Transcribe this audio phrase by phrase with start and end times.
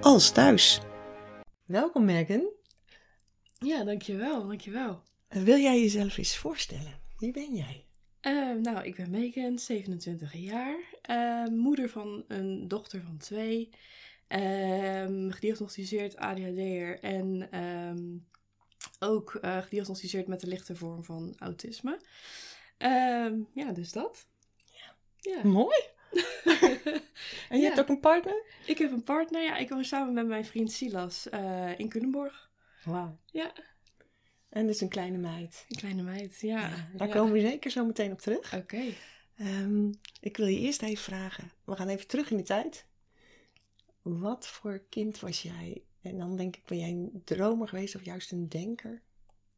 [0.00, 0.80] als thuis.
[1.64, 2.50] Welkom Megan.
[3.58, 5.02] Ja, dankjewel, dankjewel.
[5.28, 7.00] Wil jij jezelf eens voorstellen?
[7.18, 7.84] Wie ben jij?
[8.22, 10.76] Uh, nou, ik ben Megan, 27 jaar,
[11.10, 13.68] uh, moeder van een dochter van twee,
[14.28, 17.48] uh, gediagnosticeerd ADHD'er en
[18.98, 22.00] ook uh, gediagnosticeerd met de lichte vorm van autisme.
[22.78, 24.26] Ehm, ja, dus dat.
[24.64, 24.94] Ja.
[25.18, 25.48] ja.
[25.48, 25.96] Mooi.
[27.48, 27.60] en je Ja.
[27.68, 28.42] hebt ook een partner?
[28.66, 32.50] Ik heb een partner, ja, ik woon samen met mijn vriend Silas eh, in Culemborg.
[32.84, 33.18] Wauw.
[33.26, 33.52] Ja,
[34.48, 35.64] En dus een kleine meid.
[35.68, 36.60] een kleine meid, ja.
[36.60, 37.14] Ja, daar Ja.
[37.14, 38.54] komen we zeker zo meteen op terug.
[38.54, 38.82] Oké.
[39.36, 41.50] Ehm, ik wil je eerst even vragen.
[41.64, 42.86] We gaan even terug in de tijd.
[44.02, 45.82] Wat voor kind was jij?
[46.02, 49.02] En dan denk ik, ben jij een dromer geweest of juist een denker?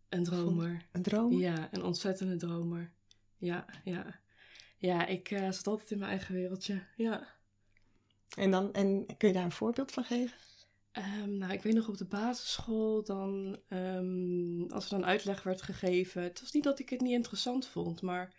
[0.09, 0.87] Een dromer.
[0.93, 1.39] Een dromer?
[1.39, 2.91] Ja, een ontzettende dromer.
[3.37, 4.21] Ja, ja.
[4.81, 6.83] Ja, ik eh, zat altijd in mijn eigen wereldje.
[6.97, 7.27] Ja.
[8.37, 10.37] En, dan, en kun je daar een voorbeeld van geven?
[10.93, 15.63] Ehm, nou, ik weet nog op de basisschool, dan, ehm, als er dan uitleg werd
[15.63, 16.23] gegeven.
[16.23, 18.35] Het was niet dat ik het niet interessant vond, maar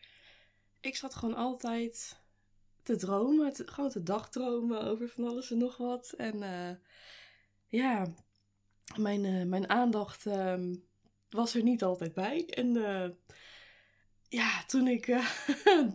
[0.79, 2.19] ik zat gewoon altijd
[2.83, 3.53] te dromen.
[3.53, 6.13] te- gewoon te dagdromen over van alles en nog wat.
[6.17, 6.75] En eh,
[7.67, 8.13] ja,
[8.97, 10.75] mijn, eh, mijn aandacht ehm,
[11.29, 12.45] was er niet altijd bij.
[12.45, 12.73] En
[14.31, 15.27] ja, toen ik eh,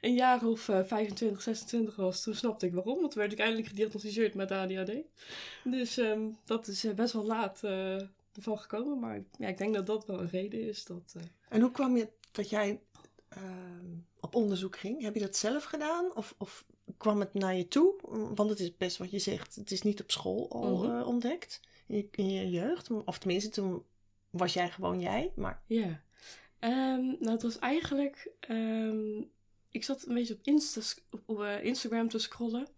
[0.00, 2.98] een jaar of eh, 25, 26 was, toen snapte ik waarom.
[3.00, 4.92] Want toen werd ik eindelijk gediagnosticeerd met ADHD.
[5.64, 8.00] Dus ehm, dat is eh, best wel laat eh,
[8.34, 8.98] ervan gekomen.
[8.98, 10.84] Maar ja, ik denk dat dat wel een reden is.
[10.84, 12.80] Dat, eh, En hoe kwam je dat jij
[13.28, 13.86] ehm,
[14.20, 15.02] op onderzoek ging?
[15.02, 16.16] Heb je dat zelf gedaan?
[16.16, 16.64] Of, of
[16.96, 17.94] kwam het naar je toe?
[18.34, 19.54] Want het is best wat je zegt.
[19.54, 20.98] Het is niet op school al Mhm.
[20.98, 21.60] eh, ontdekt.
[21.86, 22.90] In je, in je jeugd.
[23.04, 23.82] Of tenminste, toen
[24.30, 25.32] was jij gewoon jij.
[25.36, 26.02] Maar Ja.
[26.64, 28.30] Ehm, nou, het was eigenlijk.
[28.40, 29.22] ehm,
[29.70, 30.80] ik zat een beetje op, Insta,
[31.26, 32.68] op, eh, Instagram te scrollen.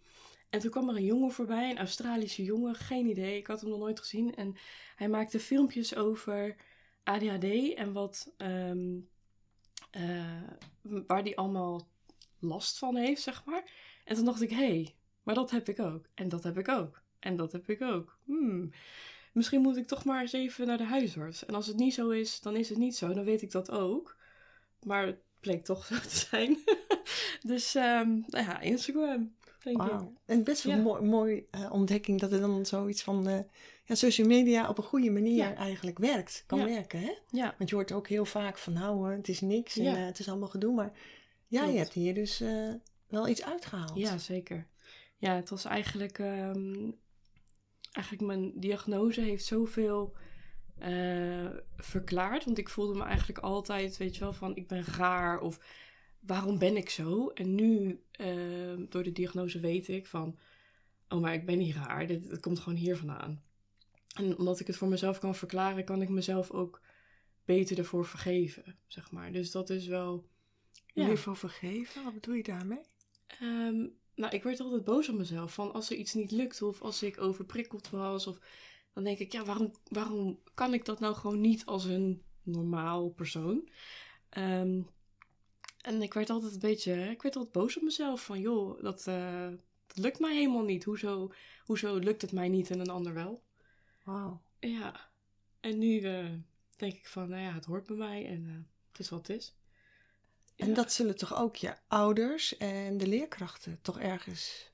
[0.50, 3.36] En toen kwam er een jongen voorbij, een Australische jongen, geen idee.
[3.38, 4.34] Ik had hem nog nooit gezien.
[4.34, 4.56] En
[4.96, 6.56] hij maakte filmpjes over
[7.04, 8.32] ADHD en wat.
[8.36, 8.98] ehm,
[9.90, 10.42] eh,
[10.82, 11.88] waar die allemaal
[12.38, 13.70] last van heeft, zeg maar.
[14.04, 16.08] En toen dacht ik, hé, hey, maar dat heb ik ook.
[16.14, 17.02] En dat heb ik ook.
[17.18, 18.18] En dat heb ik ook.
[18.24, 18.70] Hmm
[19.36, 21.44] misschien moet ik toch maar eens even naar de huisarts.
[21.46, 23.12] En als het niet zo is, dan is het niet zo.
[23.14, 24.16] Dan weet ik dat ook.
[24.82, 26.56] Maar het bleek toch zo te zijn.
[27.52, 29.88] dus ehm, nou ja, Instagram, denk ik.
[29.88, 30.12] wauw.
[30.24, 30.78] En best wel Ja.
[30.78, 33.38] een mooi, mooi eh, ontdekking dat er dan zoiets van eh,
[33.84, 35.54] ja, social media op een goede manier Ja.
[35.54, 36.44] eigenlijk werkt.
[36.46, 36.64] Kan Ja.
[36.64, 37.12] werken, hè?
[37.30, 39.96] Ja, Want je hoort ook heel vaak van nou, eh, het is niks en Ja.
[39.96, 40.74] eh, het is allemaal gedoe.
[40.74, 40.92] Maar
[41.46, 41.78] jij Klopt.
[41.78, 42.42] hebt hier dus
[43.08, 43.98] wel iets uitgehaald.
[43.98, 44.66] ja, zeker.
[45.18, 46.18] Ja, het was eigenlijk...
[46.18, 46.90] ehm,
[47.92, 50.16] eigenlijk mijn diagnose heeft zoveel
[50.78, 52.44] eh, verklaard.
[52.44, 55.60] Want ik voelde me eigenlijk altijd, weet je wel, van ik ben raar of
[56.20, 57.28] waarom ben ik zo?
[57.28, 60.38] En nu, ehm, door de diagnose weet ik van,
[61.08, 63.42] oh maar ik ben niet raar, dit, komt gewoon hier vandaan.
[64.14, 66.80] En omdat ik het voor mezelf kan verklaren, kan ik mezelf ook
[67.44, 69.32] beter ervoor vergeven, zeg maar.
[69.32, 70.28] Dus dat is wel...
[70.92, 71.16] Ja.
[71.16, 72.04] voor vergeven?
[72.04, 72.80] Wat bedoel je daarmee?
[73.26, 75.54] Ehm, nou, ik werd altijd boos op mezelf.
[75.54, 78.26] Van als er iets niet lukt of als ik overprikkeld was.
[78.26, 78.38] Of,
[78.92, 83.08] dan denk ik, ja, waarom, waarom kan ik dat nou gewoon niet als een normaal
[83.08, 83.68] persoon?
[84.28, 84.82] Ehm,
[85.80, 88.24] en ik werd altijd een beetje, ik werd altijd boos op mezelf.
[88.24, 89.48] Van joh, dat, eh,
[89.86, 90.84] dat lukt mij helemaal niet.
[90.84, 91.32] Hoezo,
[91.64, 93.42] hoezo lukt het mij niet en een ander wel?
[94.04, 94.42] Wauw.
[94.60, 95.10] Ja,
[95.60, 96.30] en nu eh,
[96.76, 98.54] denk ik van, nou ja, het hoort bij mij en eh,
[98.88, 99.54] het is wat het is.
[100.56, 104.70] En dat zullen toch ook je ouders en de leerkrachten toch ergens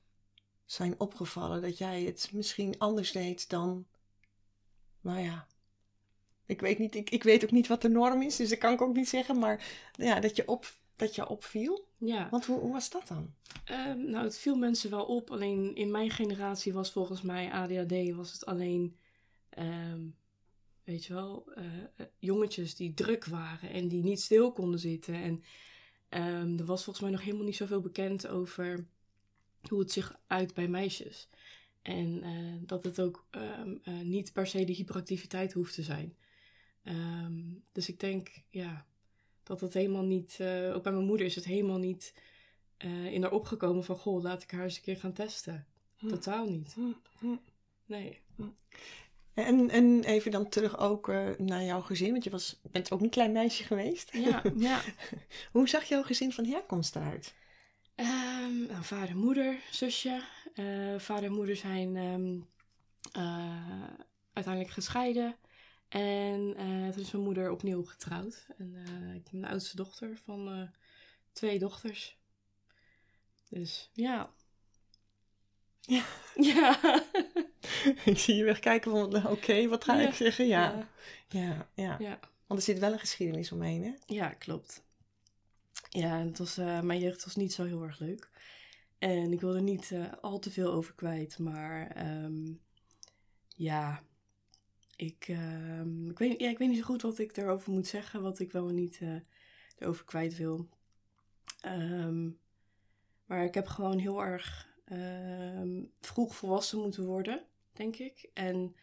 [0.65, 3.85] zijn opgevallen dat jij het misschien anders deed dan,
[5.01, 5.47] nou ja,
[6.45, 8.73] ik weet niet, ik, ik weet ook niet wat de norm is, dus dat kan
[8.73, 11.87] ik ook niet zeggen, maar ja, dat je, op, dat je opviel.
[11.97, 12.29] Ja.
[12.29, 13.33] Want hoe, hoe was dat dan?
[13.65, 15.31] Ehm, nou, het viel mensen wel op.
[15.31, 18.97] Alleen in mijn generatie was volgens mij ADHD was het alleen,
[19.49, 20.01] ehm,
[20.83, 25.13] weet je wel, eh, jongetjes die druk waren en die niet stil konden zitten.
[25.13, 25.43] En
[26.13, 28.85] ehm, er was volgens mij nog helemaal niet zoveel bekend over
[29.67, 31.29] hoe het zich uit bij meisjes.
[31.81, 36.15] En eh, dat het ook ehm, eh, niet per se de hyperactiviteit hoeft te zijn.
[36.83, 38.85] Ehm, dus ik denk, ja,
[39.43, 42.13] dat het helemaal niet, eh, ook bij mijn moeder is het helemaal niet
[43.11, 45.67] in haar opgekomen van, goh, laat ik haar eens een keer gaan testen.
[45.95, 46.07] Hm.
[46.07, 46.73] Totaal niet.
[46.73, 47.35] Hm, hm.
[47.85, 48.21] nee.
[49.33, 53.01] En, en even dan terug ook eh, naar jouw gezin, want je was, bent ook
[53.01, 54.13] een klein meisje geweest.
[54.13, 54.81] Ja, ja.
[55.51, 57.33] Hoe zag jouw gezin van herkomst eruit?
[57.95, 60.23] Ehm, nou, vader, moeder, zusje.
[60.53, 62.39] Eh, vader en moeder zijn ehm,
[63.11, 63.87] eh,
[64.33, 65.35] uiteindelijk gescheiden.
[65.89, 66.53] En
[66.91, 68.47] toen is mijn moeder opnieuw getrouwd.
[68.57, 68.75] En
[69.15, 70.69] ik ben de oudste dochter van
[71.31, 72.17] twee dochters.
[73.49, 74.33] Dus ja.
[75.79, 76.03] Ja.
[76.35, 76.79] Ja.
[78.05, 80.07] ik zie je wegkijken van, oké, wat ga Ja.
[80.07, 80.47] ik zeggen?
[80.47, 80.87] Ja.
[81.29, 81.67] Ja.
[81.75, 82.19] Ja, ja.
[82.47, 83.93] Want er zit wel een geschiedenis omheen, hè?
[84.05, 84.83] Ja, klopt.
[85.89, 88.29] Ja, het was, eh, mijn jeugd was niet zo heel erg leuk.
[88.99, 92.53] En ik wilde niet eh, al te veel over kwijt, maar ehm,
[93.47, 94.03] ja,
[94.95, 98.21] ik, ehm, ik, weet, ja, ik weet niet zo goed wat ik daarover moet zeggen,
[98.21, 99.15] wat ik wel en niet eh,
[99.77, 100.69] erover kwijt wil.
[101.61, 102.29] Ehm,
[103.25, 104.71] maar ik heb gewoon heel erg
[106.01, 108.29] vroeg volwassen moeten worden, denk ik.
[108.33, 108.75] En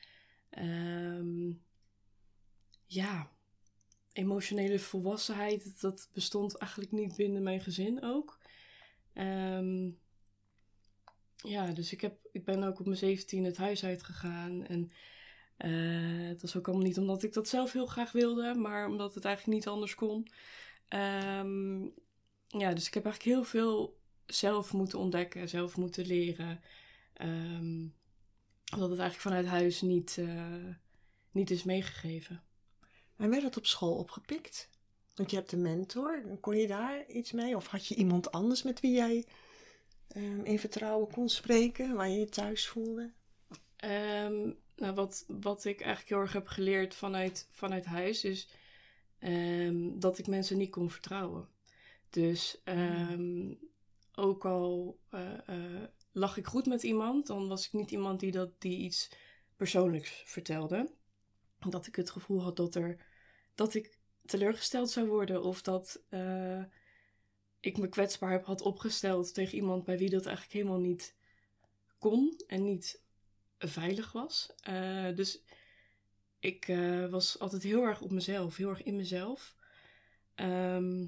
[0.51, 1.53] ehm,
[2.87, 3.31] ja,
[4.13, 8.39] emotionele volwassenheid, dat- dat bestond eigenlijk niet binnen mijn gezin ook.
[9.13, 9.91] Ehm,
[11.37, 14.67] ja, dus ik, heb, ik ben ook op mijn 17 het huis uitgegaan.
[14.67, 14.93] En
[15.57, 19.15] eh, het was ook allemaal niet omdat ik dat zelf heel graag wilde, maar omdat
[19.15, 20.27] het eigenlijk niet anders kon.
[20.89, 21.83] Ehm,
[22.47, 26.61] ja, dus ik heb eigenlijk heel veel zelf moeten ontdekken, zelf moeten leren.
[28.73, 30.75] Omdat het eigenlijk vanuit huis niet, eh,
[31.31, 32.43] niet is meegegeven.
[33.17, 34.69] En werd dat op school opgepikt?
[35.15, 36.39] Want je hebt een mentor.
[36.41, 37.57] Kon je daar iets mee?
[37.57, 39.27] Of had je iemand anders met wie jij
[40.09, 43.13] ehm, in vertrouwen kon spreken, waar je je thuis voelde?
[43.77, 48.49] Ehm, nou, wat, wat ik eigenlijk heel erg heb geleerd vanuit, vanuit huis is
[49.19, 51.49] ehm, dat ik mensen niet kon vertrouwen.
[52.11, 53.55] Dus ehm,
[54.15, 55.83] ook al eh, eh,
[56.13, 59.11] lag ik goed met iemand, dan was ik niet iemand die, dat, die iets
[59.57, 60.91] persoonlijks vertelde.
[61.69, 63.05] Dat ik het gevoel had dat, er,
[63.55, 66.65] dat ik teleurgesteld zou worden of dat eh,
[67.61, 71.15] ik me kwetsbaar heb had opgesteld tegen iemand bij wie dat eigenlijk helemaal niet
[71.99, 73.03] kon en niet
[73.59, 74.53] veilig was.
[74.61, 75.43] Eh, dus
[76.39, 79.57] ik eh, was altijd heel erg op mezelf, heel erg in mezelf.
[80.35, 81.07] Ehm,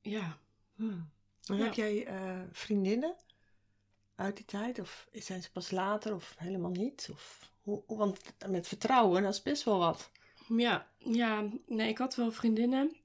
[0.00, 0.38] ja,
[0.74, 1.10] Hmm.
[1.44, 1.64] En Ja.
[1.64, 2.06] heb jij
[2.52, 3.16] vriendinnen
[4.20, 4.78] uit die tijd?
[4.78, 7.08] Of zijn ze pas later of helemaal niet?
[7.12, 7.52] Of,
[7.86, 10.10] want met vertrouwen, dat is best wel wat.
[10.48, 12.96] ja, ja, nee, ik had wel vriendinnen.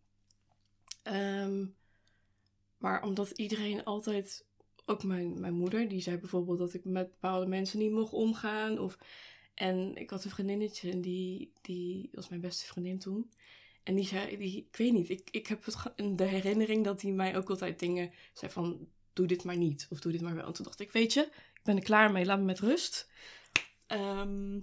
[1.03, 1.65] Ehm,
[2.77, 4.45] maar omdat iedereen altijd,
[4.85, 8.79] ook mijn, mijn moeder, die zei bijvoorbeeld dat ik met bepaalde mensen niet mocht omgaan.
[8.79, 8.97] Of,
[9.53, 13.31] en ik had een vriendinnetje en die, die was mijn beste vriendin toen.
[13.83, 15.77] En die zei, die, ik weet niet, ik, ik heb het,
[16.17, 19.87] de herinnering dat hij mij ook altijd dingen zei van, doe dit maar niet.
[19.89, 20.45] Of doe dit maar wel.
[20.45, 21.21] En toen dacht ik, weet je,
[21.53, 23.09] ik ben er klaar mee, laat me met rust.
[23.87, 24.59] Ehm,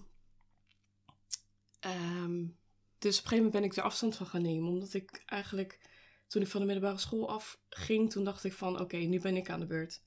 [1.80, 2.46] ehm,
[2.98, 4.68] dus op een gegeven moment ben ik er afstand van gaan nemen.
[4.68, 5.80] Omdat ik eigenlijk,
[6.26, 9.50] toen ik van de middelbare school afging, toen dacht ik van, oké, nu ben ik
[9.50, 10.02] aan de beurt.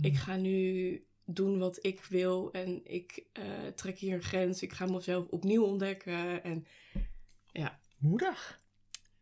[0.00, 4.62] Ik ga nu doen wat ik wil en ik eh, trek hier een grens.
[4.62, 6.42] Ik ga mezelf opnieuw ontdekken.
[6.42, 6.66] En
[8.00, 8.59] Moedig.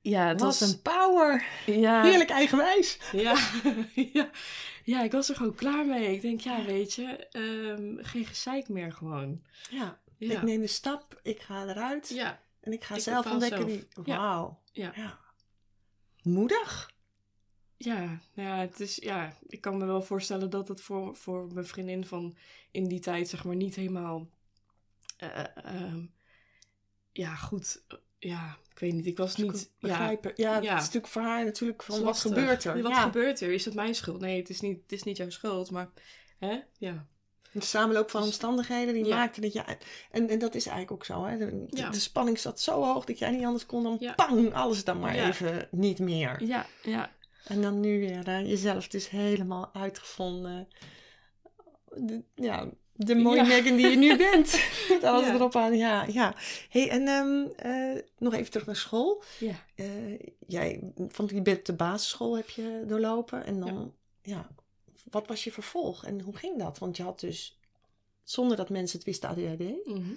[0.08, 1.44] Ja, het Wat was een power.
[1.66, 2.98] ja, Heerlijk eigenwijs.
[3.12, 3.38] Ja,
[4.12, 4.30] ja,
[4.84, 6.12] ja, ik was er gewoon klaar mee.
[6.14, 9.42] Ik denk, ja, weet je, ehm, geen gezeik meer gewoon.
[9.70, 10.00] Ja.
[10.16, 13.58] Ja, Ik neem de stap, ik ga eruit ja, en ik ga Ik zelf ontdekken
[13.58, 13.70] zelf.
[13.70, 14.04] wie...
[14.04, 14.16] Ja.
[14.16, 14.60] Wauw.
[14.72, 15.18] Ja.
[16.22, 16.90] Moedig.
[17.76, 21.46] ja, nou ja, het is, ja, ik kan me wel voorstellen dat het voor, voor
[21.52, 22.36] mijn vriendin van
[22.70, 24.28] in die tijd, zeg maar, niet helemaal,
[25.16, 26.06] eh, ehm,
[27.12, 27.82] ja, goed,
[28.18, 30.10] ja, ik weet niet, ik was niet, ja.
[30.36, 32.82] Ja, het is natuurlijk voor haar natuurlijk van wat gebeurt er?
[32.82, 33.02] Wat ja.
[33.02, 33.52] gebeurt er?
[33.52, 34.20] Is het mijn schuld?
[34.20, 35.88] Nee, het is niet, het is niet jouw schuld, maar,
[36.38, 37.06] hè, ja.
[37.52, 39.16] De samenloop van Dus- omstandigheden die Ja.
[39.16, 39.64] maakte dat je...
[40.10, 41.38] En, en dat is eigenlijk ook zo, hè.
[41.38, 41.90] De, de- Ja.
[41.90, 45.14] de spanning zat zo hoog dat jij niet anders kon dan pang, alles dan maar
[45.14, 46.42] even niet meer.
[46.44, 47.12] Ja, ja,
[47.44, 50.68] En dan nu weer eh, jezelf dus helemaal uitgevonden.
[51.94, 52.68] De, ja,
[53.00, 53.46] de mooie Ja.
[53.46, 54.60] Megan die je nu bent.
[54.88, 55.34] Met alles Ja.
[55.34, 55.76] erop aan.
[55.76, 56.34] Ja, ja.
[56.68, 59.22] hey, en ehm, eh, nog even terug naar school.
[59.38, 59.64] ja.
[59.74, 63.44] Eh, jij, van je bent de basisschool heb je doorlopen.
[63.44, 64.48] En dan, ja.
[65.10, 66.04] wat was je vervolg?
[66.04, 66.78] En hoe ging dat?
[66.78, 67.58] Want je had dus,
[68.22, 69.86] zonder dat mensen het wisten, ADHD.
[69.86, 70.12] Mhm.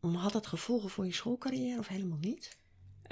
[0.00, 2.56] Maar had dat gevolgen voor je schoolcarrière of helemaal niet?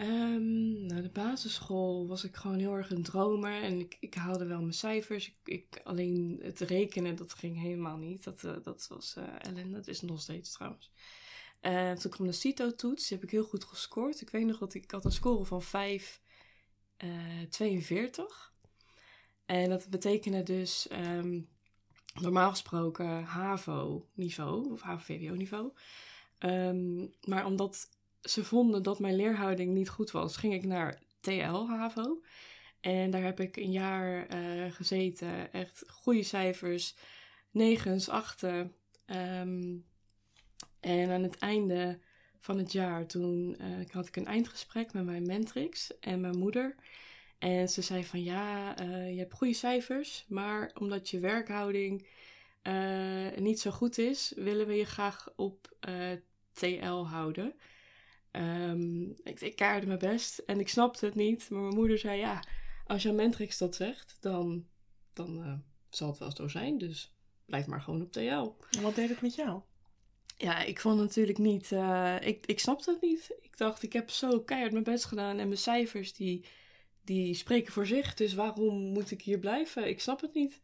[0.03, 4.47] Ehm, nou, de basisschool was ik gewoon heel erg een dromer en ik, ik haalde
[4.47, 5.29] wel mijn cijfers.
[5.29, 8.25] Ik, ik, alleen het rekenen, dat ging helemaal niet.
[8.25, 9.77] Dat, eh, dat was eh ellende.
[9.77, 10.91] Dat is nog steeds trouwens.
[11.61, 14.21] Eh, toen kwam de CITO-toets, die heb ik heel goed gescoord.
[14.21, 16.21] Ik weet nog dat ik, had een score van 5,
[16.97, 18.53] eh 42.
[19.47, 21.41] En dat betekende dus ehm,
[22.21, 25.73] normaal gesproken HAVO-niveau of HAVO-VWO-niveau.
[26.39, 27.89] Ehm, maar omdat
[28.23, 32.23] ze vonden dat mijn leerhouding niet goed was, ging ik naar TL-HAVO.
[32.81, 35.53] En daar heb ik een jaar eh, gezeten.
[35.53, 36.95] Echt goede cijfers.
[37.51, 38.75] Negens, achten.
[39.07, 39.77] Ehm,
[40.81, 41.99] en aan het einde
[42.39, 46.75] van het jaar, toen uh, had ik een eindgesprek met mijn mentrix en mijn moeder.
[47.39, 52.07] En ze zei van ja, uh, je hebt goede cijfers, maar omdat je werkhouding
[53.37, 55.77] niet zo goed is, willen we je graag op
[56.53, 57.55] TL houden.
[58.33, 62.19] Um, ik, ik kaarde mijn best en ik snapte het niet, maar mijn moeder zei
[62.19, 62.45] ja,
[62.87, 64.67] als jouw mentrix dat zegt, dan,
[65.13, 65.55] dan uh,
[65.91, 66.79] zal het wel zo zijn.
[66.79, 67.15] Dus
[67.47, 68.55] blijf maar gewoon op TL.
[68.77, 69.61] En wat deed het met jou?
[70.37, 71.71] Ja, ik vond natuurlijk niet.
[71.71, 73.37] Uh, ik, ik snapte het niet.
[73.41, 76.45] Ik dacht, ik heb zo keihard mijn best gedaan en mijn cijfers die,
[77.05, 78.15] die spreken voor zich.
[78.15, 79.89] Dus waarom moet ik hier blijven?
[79.89, 80.61] Ik snap het niet.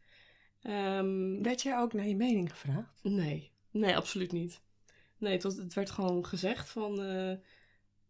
[0.63, 2.99] Um, Werd jij ook naar je mening gevraagd?
[3.03, 4.61] Nee, nee, absoluut niet.
[5.17, 7.01] Nee, het, was, het werd gewoon gezegd van.
[7.01, 7.33] Uh,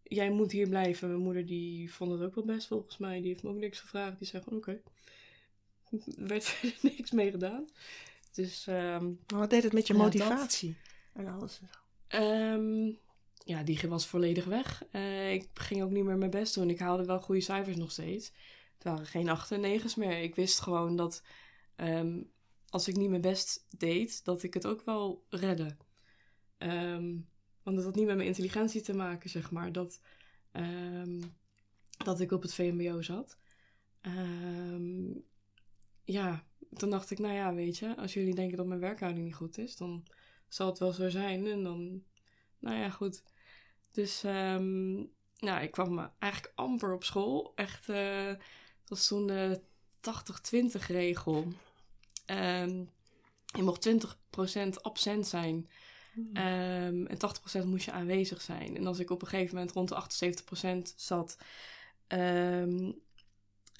[0.09, 1.07] jij moet hier blijven.
[1.07, 3.19] Mijn moeder die vond het ook wel best volgens mij.
[3.19, 4.17] Die heeft me ook niks gevraagd.
[4.17, 4.69] Die zei gewoon oké.
[4.69, 4.81] Okay.
[6.17, 7.67] Er werd niks mee gedaan.
[8.31, 10.75] Dus, um, maar wat deed het met je motivatie?
[11.15, 11.59] Ja, en alles
[12.09, 12.97] um,
[13.43, 14.83] ja, die was volledig weg.
[14.91, 16.69] Uh, ik ging ook niet meer mijn best doen.
[16.69, 18.31] Ik haalde wel goede cijfers nog steeds.
[18.73, 20.21] Het waren geen acht en negens meer.
[20.21, 21.23] Ik wist gewoon dat
[21.75, 22.31] um,
[22.69, 25.77] als ik niet mijn best deed, dat ik het ook wel redde.
[26.57, 27.28] Um,
[27.69, 29.71] want dat had niet met mijn intelligentie te maken, zeg maar.
[29.71, 30.01] Dat,
[30.53, 31.19] um,
[31.97, 33.37] dat ik op het VMBO zat.
[34.01, 35.23] Um,
[36.03, 39.35] ja, toen dacht ik, nou ja, weet je, als jullie denken dat mijn werkhouding niet
[39.35, 40.05] goed is, dan
[40.47, 41.47] zal het wel zo zijn.
[41.47, 42.03] En dan,
[42.59, 43.23] nou ja, goed.
[43.91, 47.51] Dus, um, nou, ik kwam eigenlijk amper op school.
[47.55, 48.37] Echt, dat
[48.85, 49.61] was toen de
[50.81, 51.53] 80-20 regel.
[53.45, 55.69] Je mocht 20% absent zijn
[56.15, 57.17] Um, en
[57.63, 58.77] 80% moest je aanwezig zijn.
[58.77, 59.95] En als ik op een gegeven moment rond de
[60.91, 61.37] 78% zat,
[62.07, 63.01] um,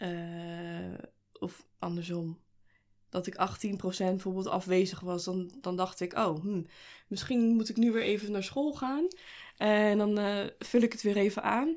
[0.02, 0.94] uh,
[1.34, 2.40] of andersom,
[3.10, 3.38] dat ik 18%
[3.98, 6.62] bijvoorbeeld afwezig was, dan, dan dacht ik, oh, hm,
[7.08, 9.08] misschien moet ik nu weer even naar school gaan.
[9.58, 11.68] En dan uh, vul ik het weer even aan.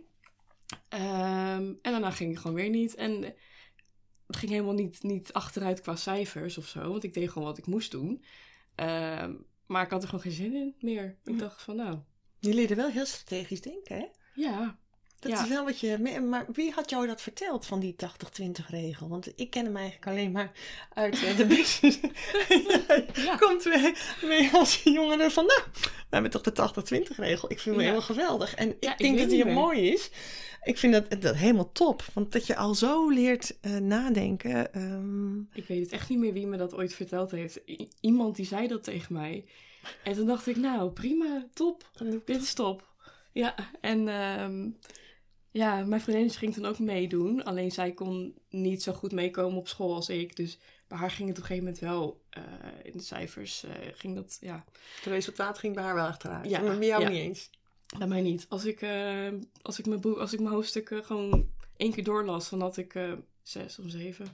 [0.89, 2.95] Um, en daarna ging ik gewoon weer niet.
[2.95, 3.23] En
[4.27, 7.59] het ging helemaal niet, niet achteruit qua cijfers of zo, want ik deed gewoon wat
[7.59, 8.25] ik moest doen.
[9.73, 11.17] Maar ik had er gewoon geen zin in meer.
[11.25, 11.99] Ik dacht van nou.
[12.39, 14.07] Je leerde wel heel strategisch denken, hè?
[14.35, 14.77] Ja.
[15.19, 15.43] Dat ja.
[15.43, 16.21] is wel wat je.
[16.29, 17.95] Maar wie had jou dat verteld van die
[18.43, 19.09] 80-20 regel?
[19.09, 20.53] Want ik ken hem eigenlijk alleen maar
[20.95, 21.99] uit uh, de business.
[23.25, 23.37] ja.
[23.37, 23.65] Komt
[24.23, 25.47] mee als jongere van.
[25.47, 27.51] Nou, we hebben toch de 80-20 regel.
[27.51, 27.91] Ik vind hem ja.
[27.91, 28.55] helemaal geweldig.
[28.55, 30.11] En ik denk dat hij mooi is.
[30.65, 32.05] Ik vind dat, dat helemaal top.
[32.15, 34.83] Want dat je al zo leert uh, nadenken.
[34.83, 35.49] Um...
[35.53, 37.61] Ik weet het echt niet meer wie me dat ooit verteld heeft.
[37.67, 39.45] I iemand die zei dat tegen mij.
[40.05, 41.91] En toen dacht ik, nou prima, top.
[42.25, 42.91] Dit is top.
[43.33, 44.79] Ja, en um,
[45.51, 47.45] ja, mijn vriendin ging toen ook meedoen.
[47.45, 50.37] Alleen zij kon niet zo goed meekomen op school als ik.
[50.37, 52.43] Dus bij haar ging het op een gegeven moment wel uh,
[52.83, 53.65] in de cijfers.
[53.65, 54.65] Uh, ging dat, ja.
[54.97, 56.51] Het resultaat ging bij haar wel achteruit.
[56.51, 57.09] Ja, maar bij jou ja.
[57.09, 57.51] niet eens.
[57.99, 58.47] Bij mij niet.
[58.49, 59.29] Als ik, uh,
[59.63, 62.99] als ik mijn, boek, als ik mijn hoofdstukken gewoon één keer doorlas, dan had ik
[63.43, 64.27] zes of zeven.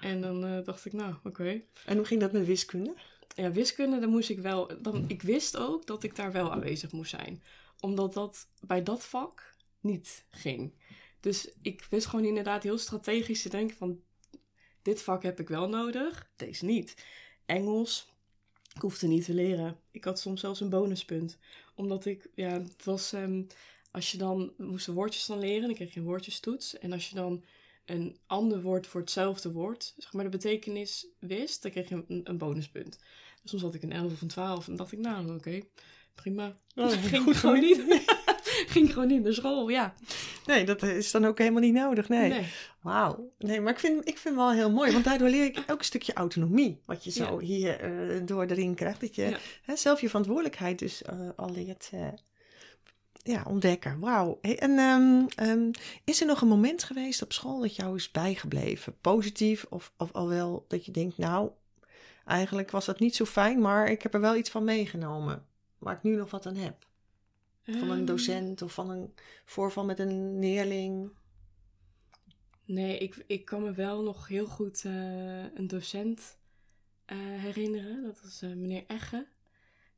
[0.00, 1.28] En dan dacht ik, nou, oké.
[1.28, 1.64] Okay.
[1.84, 2.94] En hoe ging dat met wiskunde?
[3.34, 4.82] Ja, wiskunde, dan moest ik wel.
[4.82, 7.42] Dan, ik wist ook dat ik daar wel aanwezig moest zijn.
[7.80, 10.72] Omdat dat bij dat vak niet ging.
[11.20, 14.00] Dus ik wist gewoon inderdaad heel strategisch te denken van...
[14.82, 17.04] Dit vak heb ik wel nodig, deze niet.
[17.46, 18.12] Engels,
[18.74, 19.80] ik hoefde niet te leren.
[19.90, 21.38] Ik had soms zelfs een bonuspunt.
[21.76, 23.12] Omdat ik, ja, het was...
[23.12, 23.46] Um,
[23.96, 26.78] als je dan moest woordjes dan leren, dan kreeg je een woordjestoets.
[26.78, 27.44] En als je dan
[27.84, 32.20] een ander woord voor hetzelfde woord, zeg maar de betekenis wist, dan kreeg je een,
[32.24, 32.98] een bonuspunt.
[33.42, 35.68] Dus soms had ik een 11 of een 12 en dacht ik, nou, oké, okay,
[36.14, 36.56] prima.
[36.74, 38.04] Oh, ging goed gewoon niet.
[38.74, 39.94] ging gewoon niet naar school, ja.
[40.46, 42.28] Nee, dat is dan ook helemaal niet nodig, nee.
[42.28, 42.46] nee.
[42.80, 43.30] Wauw.
[43.38, 45.84] Nee, maar ik vind, ik vind wel heel mooi, want daardoor leer ik ook een
[45.84, 47.38] stukje autonomie, wat je zo ja.
[47.38, 49.00] hier uh, door erin krijgt.
[49.00, 49.38] Dat je ja.
[49.62, 52.08] hè, zelf je verantwoordelijkheid dus uh, al leert uh,
[53.22, 53.98] ja, ontdekken.
[53.98, 54.38] Wauw.
[54.40, 55.70] Hey, en um, um,
[56.04, 58.96] is er nog een moment geweest op school dat jou is bijgebleven?
[59.00, 61.50] Positief of, of al wel dat je denkt, nou,
[62.24, 65.44] eigenlijk was dat niet zo fijn, maar ik heb er wel iets van meegenomen.
[65.78, 66.85] Waar ik nu nog wat aan heb.
[67.66, 71.10] Van een docent of van een voorval met een leerling?
[72.64, 76.38] Nee, ik, ik kan me wel nog heel goed uh, een docent
[77.06, 78.02] uh, herinneren.
[78.02, 79.26] Dat was uh, meneer Egge.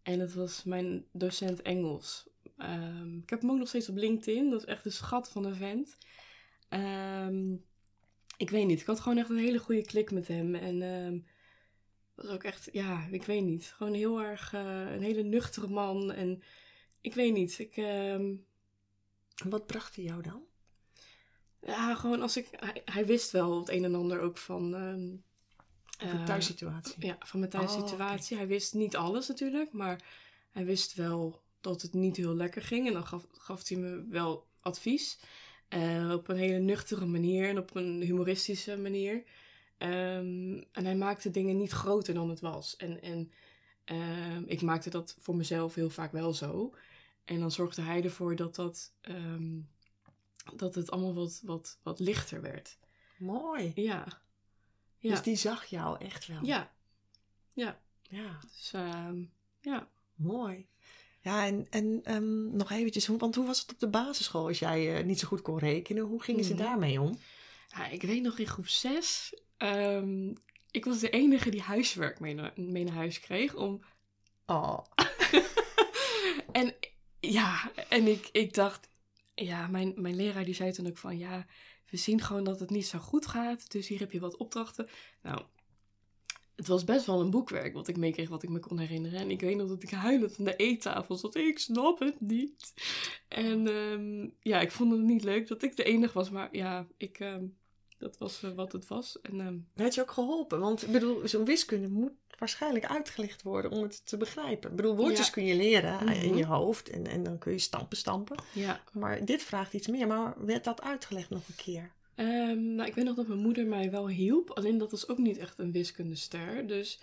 [0.02, 2.28] En dat was mijn docent Engels.
[2.58, 4.50] Um, ik heb hem ook nog steeds op LinkedIn.
[4.50, 5.96] Dat is echt een schat van een vent.
[6.70, 7.64] Um,
[8.36, 10.54] ik weet niet, ik had gewoon echt een hele goede klik met hem.
[10.54, 11.26] En um,
[12.14, 13.72] was ook echt, ja, ik weet niet.
[13.76, 16.12] Gewoon heel erg eh, een hele nuchtere man.
[16.12, 16.42] En
[17.00, 17.58] ik weet niet.
[17.58, 18.34] Ik, ehm,
[19.48, 20.42] wat bracht hij jou dan?
[21.60, 22.48] ja, gewoon als ik.
[22.50, 24.74] Hij, hij wist wel het een en ander ook van.
[24.74, 27.06] eh, thuissituatie?
[27.06, 28.36] Ja, van mijn Oh, thuissituatie.
[28.36, 30.02] Hij wist niet alles natuurlijk, maar
[30.52, 32.86] hij wist wel dat het niet heel lekker ging.
[32.86, 35.18] En dan gaf, gaf hij me wel advies.
[35.68, 39.22] Eh, op een hele nuchtere manier en op een humoristische manier.
[39.78, 42.76] Ehm, en hij maakte dingen niet groter dan het was.
[42.76, 43.32] En, en
[43.88, 46.74] ehm, ik maakte dat voor mezelf heel vaak wel zo.
[47.24, 49.60] En dan zorgde hij ervoor dat, dat, ehm,
[50.56, 52.78] dat het allemaal wat, wat, wat lichter werd.
[53.18, 53.72] Mooi.
[53.74, 54.06] Ja.
[54.98, 55.10] Ja.
[55.10, 56.44] Dus die zag jou echt wel?
[56.44, 56.72] Ja.
[57.54, 57.80] Ja.
[58.02, 59.22] Ja, Dus ehm,
[59.60, 59.88] ja.
[60.14, 60.66] mooi.
[61.20, 64.58] Ja, en, en ehm, nog eventjes, hoe, want hoe was het op de basisschool als
[64.58, 66.04] jij eh, niet zo goed kon rekenen?
[66.04, 66.62] Hoe gingen ze Mhm.
[66.62, 67.18] daarmee om?
[67.68, 69.34] ja, ik weet nog in groep 6.
[70.70, 73.54] Ik was de enige die huiswerk mee, na- mee naar huis kreeg.
[73.54, 73.80] Om...
[74.46, 74.78] Oh,
[76.52, 76.74] en
[77.20, 78.88] ja, en ik, ik dacht,
[79.34, 81.46] ja, mijn, mijn leraar die zei toen ook van, ja,
[81.90, 83.70] we zien gewoon dat het niet zo goed gaat.
[83.70, 84.88] Dus hier heb je wat opdrachten.
[85.22, 85.42] Nou,
[86.56, 89.20] het was best wel een boekwerk wat ik meekreeg, wat ik me kon herinneren.
[89.20, 91.34] En ik weet nog dat ik huilend aan de eettafel zat.
[91.34, 92.74] Ik snap het niet.
[93.28, 96.30] En ehm, ja, ik vond het niet leuk dat ik de enige was.
[96.30, 97.44] Maar ja, ik, ehm,
[97.98, 99.20] dat was eh, wat het was.
[99.20, 100.60] En ehm, had je ook geholpen?
[100.60, 104.70] Want ik bedoel, zo'n wiskunde moet waarschijnlijk uitgelegd worden om het te begrijpen.
[104.70, 105.32] Ik bedoel, woordjes Ja.
[105.32, 106.38] kun je leren eh, in Mhm.
[106.38, 108.42] je hoofd en, en dan kun je stampen, stampen.
[108.54, 110.06] ja, Maar dit vraagt iets meer.
[110.06, 111.92] Maar werd dat uitgelegd nog een keer?
[112.14, 114.50] Ehm, nou, ik weet nog dat mijn moeder mij wel hielp.
[114.50, 116.66] Alleen dat was ook niet echt een wiskundester.
[116.66, 117.00] Dus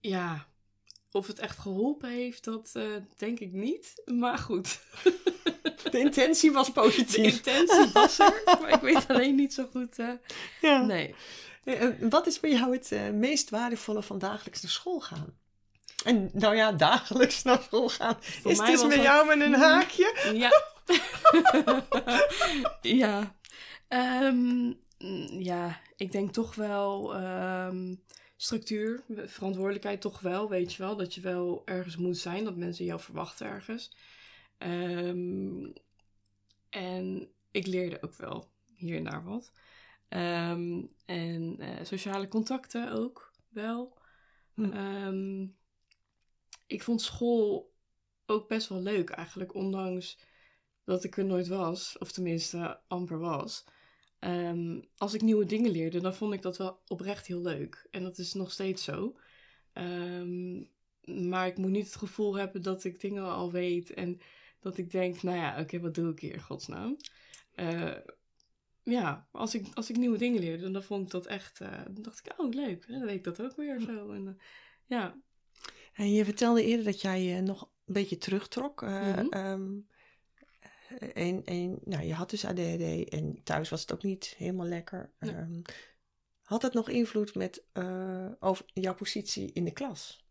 [0.00, 0.46] ja,
[1.10, 4.02] of het echt geholpen heeft, dat eh, denk ik niet.
[4.04, 4.80] Maar goed,
[5.90, 7.36] De intentie was de positief.
[7.36, 8.42] intentie was er.
[8.60, 9.98] maar ik weet alleen niet zo goed.
[9.98, 10.08] eh,
[10.60, 10.82] Ja.
[10.84, 11.14] nee.
[11.64, 15.36] Eh, eh, Wat is voor jou het meest waardevolle van dagelijks naar school gaan?
[16.04, 18.16] En nou ja, dagelijks naar school gaan.
[18.20, 19.60] Voor is dus was met jou met een Mhm.
[19.60, 20.30] haakje?
[20.34, 20.50] Ja.
[23.02, 23.34] ja.
[23.88, 24.72] Ehm,
[25.42, 27.94] ja, ik denk toch wel ehm,
[28.36, 30.96] structuur, verantwoordelijkheid toch wel, weet je wel.
[30.96, 33.90] Dat je wel ergens moet zijn, dat mensen jou verwachten ergens.
[34.64, 35.72] Ehm,
[36.70, 39.52] en ik leerde ook wel hier en daar wat.
[40.08, 43.98] Ehm, en eh, sociale contacten ook wel.
[44.54, 44.72] Hm.
[44.72, 45.46] Ehm,
[46.66, 47.72] ik vond school
[48.26, 50.18] ook best wel leuk eigenlijk, ondanks
[50.84, 53.64] dat ik er nooit was, of tenminste amper was.
[54.96, 57.86] Als ik nieuwe dingen leerde, dan vond ik dat wel oprecht heel leuk.
[57.90, 59.16] En dat is nog steeds zo.
[61.04, 64.20] Maar ik moet niet het gevoel hebben dat ik dingen al weet en
[64.64, 66.96] dat ik denk, nou ja, oké, wat doe ik hier, in godsnaam.
[67.54, 67.96] Eh,
[68.82, 72.02] ja, als ik, als ik nieuwe dingen leerde, dan vond ik dat echt, eh, dan
[72.02, 74.12] dacht ik, oh leuk, hè, dan weet ik dat ook weer zo.
[74.12, 74.34] En, eh,
[74.86, 75.20] ja,
[75.92, 78.80] En je vertelde eerder dat jij je nog een beetje terugtrok.
[78.80, 79.26] Mhm.
[79.28, 79.72] ehm,
[81.12, 85.12] en, en nou, je had dus ADHD en thuis was het ook niet helemaal lekker.
[85.18, 85.34] Nee.
[85.34, 85.62] Ehm,
[86.42, 87.64] had het nog invloed met,
[88.38, 90.23] over jouw positie in de klas?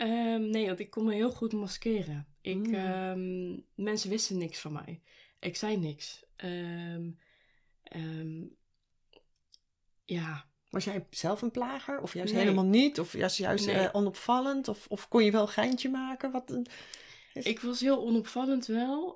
[0.00, 2.26] Ehm, nee, want ik kon me heel goed maskeren.
[2.40, 2.74] Ik, Mm.
[2.74, 5.02] ehm, mensen wisten niks van mij.
[5.40, 6.24] Ik zei niks.
[6.36, 7.10] Ehm,
[10.04, 12.00] ja, Was jij zelf een plager?
[12.00, 12.42] Of juist Nee.
[12.42, 13.00] helemaal niet?
[13.00, 13.74] Of juist, juist Nee.
[13.76, 14.68] eh, onopvallend?
[14.68, 16.30] Of, of kon je wel een geintje maken?
[16.30, 16.66] Wat een...
[17.34, 19.14] Is- ik was heel onopvallend wel.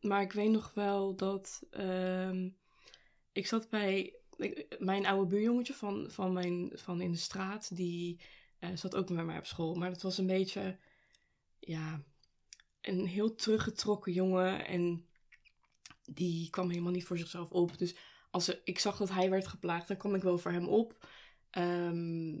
[0.00, 1.62] maar ik weet nog wel dat
[3.32, 7.76] ik zat bij ik- mijn oude buurjongetje van, van, mijn, van in de straat.
[7.76, 8.20] Die
[8.70, 9.74] eh, zat ook bij mij op school.
[9.74, 10.78] Maar dat was een beetje,
[11.58, 12.02] ja,
[12.80, 14.66] een heel teruggetrokken jongen.
[14.66, 15.06] En
[16.04, 17.78] die kwam helemaal niet voor zichzelf op.
[17.78, 17.96] Dus
[18.30, 21.08] als ik zag dat hij werd geplaagd, dan kwam ik wel voor hem op.
[21.50, 22.40] Ehm,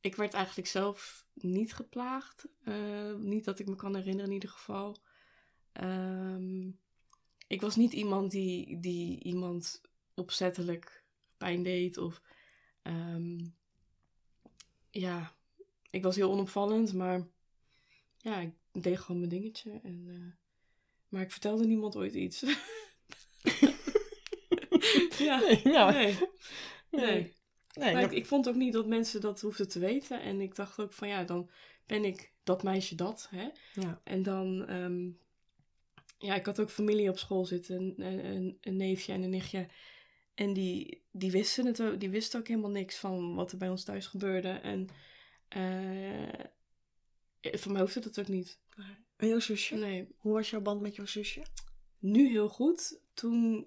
[0.00, 2.48] ik werd eigenlijk zelf niet geplaagd.
[2.64, 5.02] Eh, niet dat ik me kan herinneren in ieder geval.
[5.72, 6.70] Ehm,
[7.46, 9.80] ik was niet iemand die, die iemand
[10.14, 11.04] opzettelijk
[11.36, 11.98] pijn deed.
[11.98, 12.22] Of
[12.82, 13.46] ehm,
[14.90, 15.34] ja,
[15.94, 17.26] ik was heel onopvallend, maar
[18.16, 19.80] ja, ik deed gewoon mijn dingetje.
[19.82, 20.32] En, eh,
[21.08, 22.40] maar ik vertelde niemand ooit iets.
[25.18, 26.18] ja, Nee, nou, nee.
[26.90, 27.04] nee.
[27.06, 27.32] nee.
[27.72, 30.20] nee, Maar ik, ik vond ook niet dat mensen dat hoefden te weten.
[30.20, 31.50] En ik dacht ook van ja, dan
[31.86, 33.28] ben ik dat meisje dat.
[33.30, 33.48] Hè?
[33.80, 34.00] ja.
[34.04, 35.10] En dan, ehm,
[36.18, 39.66] ja, ik had ook familie op school zitten, een, een, een neefje en een nichtje.
[40.34, 43.68] En die, die wisten het ook, die wisten ook helemaal niks van wat er bij
[43.68, 44.48] ons thuis gebeurde.
[44.48, 44.88] En
[45.54, 46.44] eh
[47.52, 48.58] voor mij hoefde dat ook niet.
[49.16, 49.74] En jouw zusje?
[49.74, 51.42] Nee, Hoe was jouw band met jouw zusje?
[51.98, 53.00] nu heel goed.
[53.14, 53.66] Toen,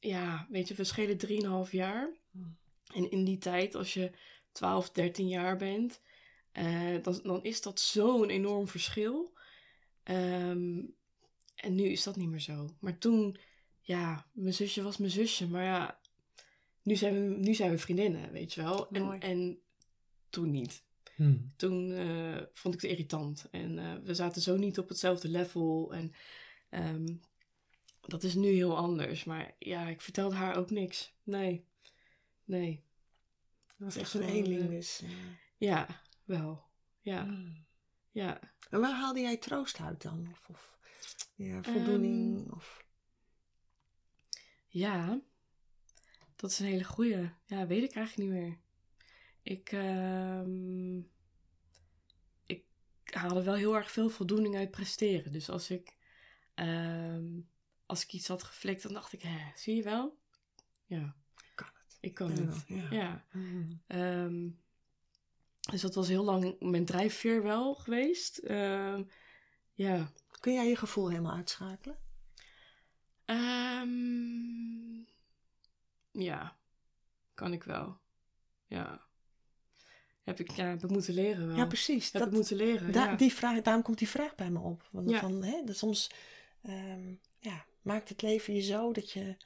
[0.00, 2.10] ja, weet je, we schelen 3,5 jaar.
[2.30, 2.56] Hmm.
[2.94, 4.10] En in die tijd, als je
[4.52, 6.00] 12, 13 jaar bent,
[6.52, 9.32] eh, dan, dan is dat zo'n enorm verschil.
[10.02, 10.82] Ehm,
[11.54, 12.68] en nu is dat niet meer zo.
[12.80, 13.36] Maar toen,
[13.80, 15.48] ja, mijn zusje was mijn zusje.
[15.48, 16.00] Maar ja,
[16.82, 18.90] nu zijn we, nu zijn we vriendinnen, weet je wel.
[18.90, 19.58] En, en
[20.30, 20.82] toen niet.
[21.20, 21.52] Hmm.
[21.56, 23.48] Toen eh, vond ik het irritant.
[23.50, 25.92] En eh, we zaten zo niet op hetzelfde level.
[25.94, 26.12] En
[26.70, 27.16] ehm,
[28.00, 29.24] dat is nu heel anders.
[29.24, 31.14] Maar ja, ik vertelde haar ook niks.
[31.22, 31.64] Nee.
[32.44, 32.84] Nee.
[33.66, 35.00] Dat was echt een eenling eh, dus.
[35.02, 35.08] eh.
[35.56, 36.64] Ja, wel.
[37.00, 37.66] Ja, Hmm.
[38.10, 38.40] ja.
[38.70, 40.28] En waar haalde jij troost uit dan?
[40.30, 40.78] Of, of
[41.34, 42.44] ja, voldoening?
[42.46, 42.84] Ehm, of...
[44.68, 45.20] Ja,
[46.36, 47.30] dat is een hele goeie.
[47.46, 48.58] Ja, weet ik eigenlijk niet meer.
[49.42, 50.98] Ik, ehm,
[52.46, 52.64] ik
[53.04, 55.32] haalde wel heel erg veel voldoening uit presteren.
[55.32, 55.96] Dus als ik,
[56.54, 57.26] ehm,
[57.86, 60.18] als ik iets had geflikt, dan dacht ik, hè, zie je wel?
[60.86, 61.98] Ja, Ik kan het.
[62.00, 62.64] ik kan Ja, het.
[62.66, 62.86] ja.
[62.90, 63.24] Ja.
[63.30, 63.82] Hmm.
[63.86, 64.48] Ehm,
[65.70, 68.40] dus dat was heel lang mijn drijfveer wel geweest.
[69.74, 70.12] Ja.
[70.40, 71.98] Kun jij je gevoel helemaal uitschakelen?
[76.12, 76.56] Ja,
[77.34, 78.00] kan ik wel.
[78.66, 79.08] Ja.
[80.24, 81.56] Heb ik, ja, heb ik moeten leren wel.
[81.56, 82.12] Ja, precies.
[82.12, 83.16] Heb Dat, ik moeten leren, da- ja.
[83.16, 84.88] die vraag, daarom komt die vraag bij me op.
[84.90, 85.30] Want Ja.
[85.30, 86.10] hè, dat soms
[86.62, 89.36] ehm, ja, maakt het leven je zo dat je...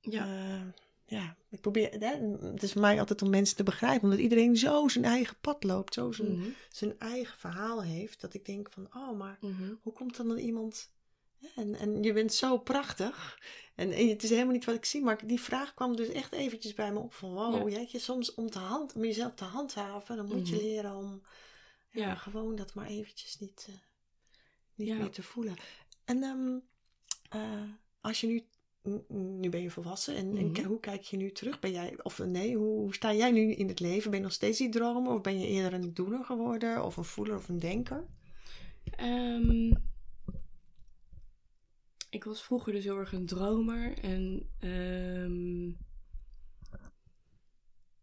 [0.00, 0.60] Ja, eh,
[1.04, 1.90] ja, ik probeer...
[1.90, 4.02] Hè, het is voor mij altijd om mensen te begrijpen.
[4.02, 5.94] Omdat iedereen zo zijn eigen pad loopt.
[5.94, 8.20] Zo zijn, Mhm, zijn eigen verhaal heeft.
[8.20, 9.74] Dat ik denk van, oh, maar mhm.
[9.82, 10.90] hoe komt dan dat iemand...
[11.56, 13.38] En, en je bent zo prachtig.
[13.74, 15.02] En, en het is helemaal niet wat ik zie.
[15.02, 17.12] Maar die vraag kwam dus echt eventjes bij me op.
[17.12, 17.78] Van wow, Ja.
[17.78, 20.16] jeetje, soms om, te hand, om jezelf te handhaven.
[20.16, 20.64] Dan moet je Mhm.
[20.64, 21.22] leren om
[21.90, 22.14] ja, Ja.
[22.14, 23.74] gewoon dat maar eventjes niet, eh,
[24.74, 24.96] niet Ja.
[24.96, 25.56] meer te voelen.
[26.04, 26.58] En ehm,
[27.28, 27.62] eh,
[28.00, 28.46] als je nu...
[29.08, 30.64] Nu ben je volwassen en, Mhm.
[30.64, 31.58] hoe kijk je nu terug?
[31.58, 34.10] Ben jij, of nee, hoe, hoe sta jij nu in het leven?
[34.10, 35.12] Ben je nog steeds die dromer?
[35.12, 36.84] Of ben je eerder een doener geworden?
[36.84, 38.06] Of een voeler of een denker?
[38.96, 39.72] Ehm,
[42.10, 43.98] ik was vroeger dus heel erg een dromer.
[43.98, 45.68] En ehm,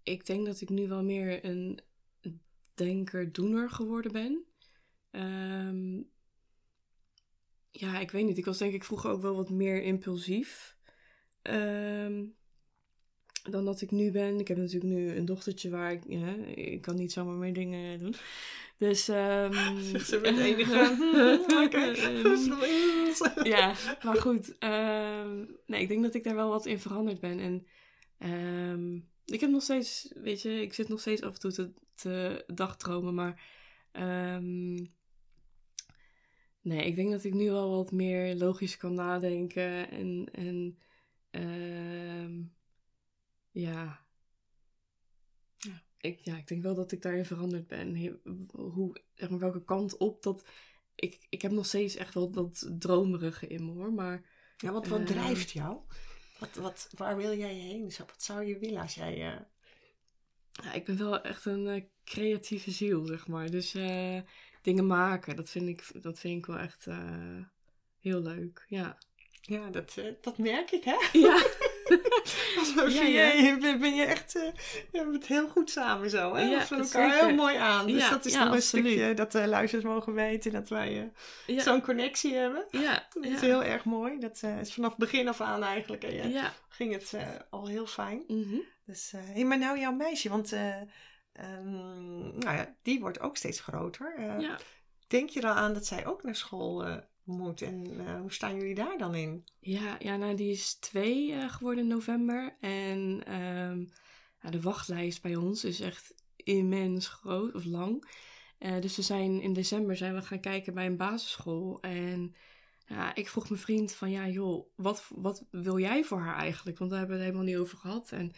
[0.04, 1.80] ik denk dat ik nu wel meer een
[2.74, 4.46] denker-doener geworden ben.
[5.12, 6.02] Ehm,
[7.72, 8.38] ja, ik weet niet.
[8.38, 10.78] Ik was denk ik vroeger ook wel wat meer impulsief.
[11.42, 12.26] Ehm,
[13.44, 14.40] dan dat ik nu ben.
[14.40, 16.04] Ik heb natuurlijk nu een dochtertje waar ik...
[16.08, 18.16] Ja, ik kan niet zomaar meer dingen doen.
[18.78, 19.08] Dus...
[19.08, 21.78] ehm Zegt ze met enige- Oké.
[23.44, 24.58] ja, maar goed.
[24.58, 27.40] ehm, nee, ik denk dat ik daar wel wat in veranderd ben.
[27.40, 27.68] En
[28.18, 31.74] ehm, ik heb nog steeds, weet je, ik zit nog steeds af en toe te,
[31.96, 33.14] te dagdromen.
[33.14, 33.42] Maar
[33.92, 34.74] ehm,
[36.62, 39.90] nee, ik denk dat ik nu wel wat meer logisch kan nadenken.
[39.92, 40.78] En, en
[41.32, 42.42] ehm,
[43.52, 44.05] ja.
[46.06, 47.96] Ik, ja, ik denk wel dat ik daarin veranderd ben.
[47.96, 48.16] He-
[48.52, 50.46] Hoe, zeg maar, welke kant op dat
[50.96, 53.94] ik, ik heb nog steeds echt wel dat dromerige in me hoor.
[53.94, 54.24] Maar
[54.58, 55.06] Ja, wat, wat Eh.
[55.06, 55.78] drijft jou?
[56.40, 57.84] Wat, wat, waar wil jij heen?
[57.98, 59.14] Wat zou je willen als jij...
[59.14, 59.40] eh,
[60.64, 63.50] ja, ik ben wel echt een eh, creatieve ziel, zeg maar.
[63.52, 63.76] Dus
[64.62, 66.88] dingen maken, dat vind ik, dat vind ik wel echt
[68.00, 68.66] heel leuk.
[68.68, 68.98] Ja.
[69.42, 70.96] Ja, dat, dat merk ik, hè?
[71.20, 71.44] Ja.
[72.76, 73.26] Zo Ja, zie ja.
[73.26, 74.36] je, ben, je echt...
[74.36, 74.44] eh,
[74.92, 76.42] je hebt het heel goed samen zo, hè?
[76.42, 77.28] Ja, We vullen elkaar zeker.
[77.28, 77.88] heel mooi aan.
[77.88, 81.12] Dus dat is nog een stukje dat de luisteraars mogen weten dat wij
[81.48, 82.66] eh, zo'n connectie hebben.
[82.72, 83.08] Ja.
[83.14, 84.20] Dat is heel erg mooi.
[84.20, 86.04] Dat eh, is vanaf begin af aan eigenlijk.
[86.04, 86.34] En
[86.70, 88.24] ging het eh, al heel fijn.
[88.28, 88.58] Mhm.
[88.86, 90.82] Dus, eh hey, maar nou jouw meisje, want eh,
[91.32, 94.16] ehm, nou ja, die wordt ook steeds groter.
[94.18, 94.50] Eh.
[95.08, 97.62] Denk je er al aan dat zij ook naar school eh, moet?
[97.62, 99.46] En eh, hoe staan jullie daar dan in?
[99.60, 102.58] Ja, ja nou, die is twee eh, geworden in november.
[102.60, 103.86] En ehm,
[104.52, 108.10] de wachtlijst bij ons is echt immens groot of lang.
[108.58, 111.80] Eh, dus we zijn in december zijn we gaan kijken bij een basisschool.
[111.82, 112.36] En
[112.88, 116.78] ja, ik vroeg mijn vriend van ja joh, wat, wat wil jij voor haar eigenlijk?
[116.78, 118.12] Want daar hebben we het helemaal niet over gehad.
[118.12, 118.32] En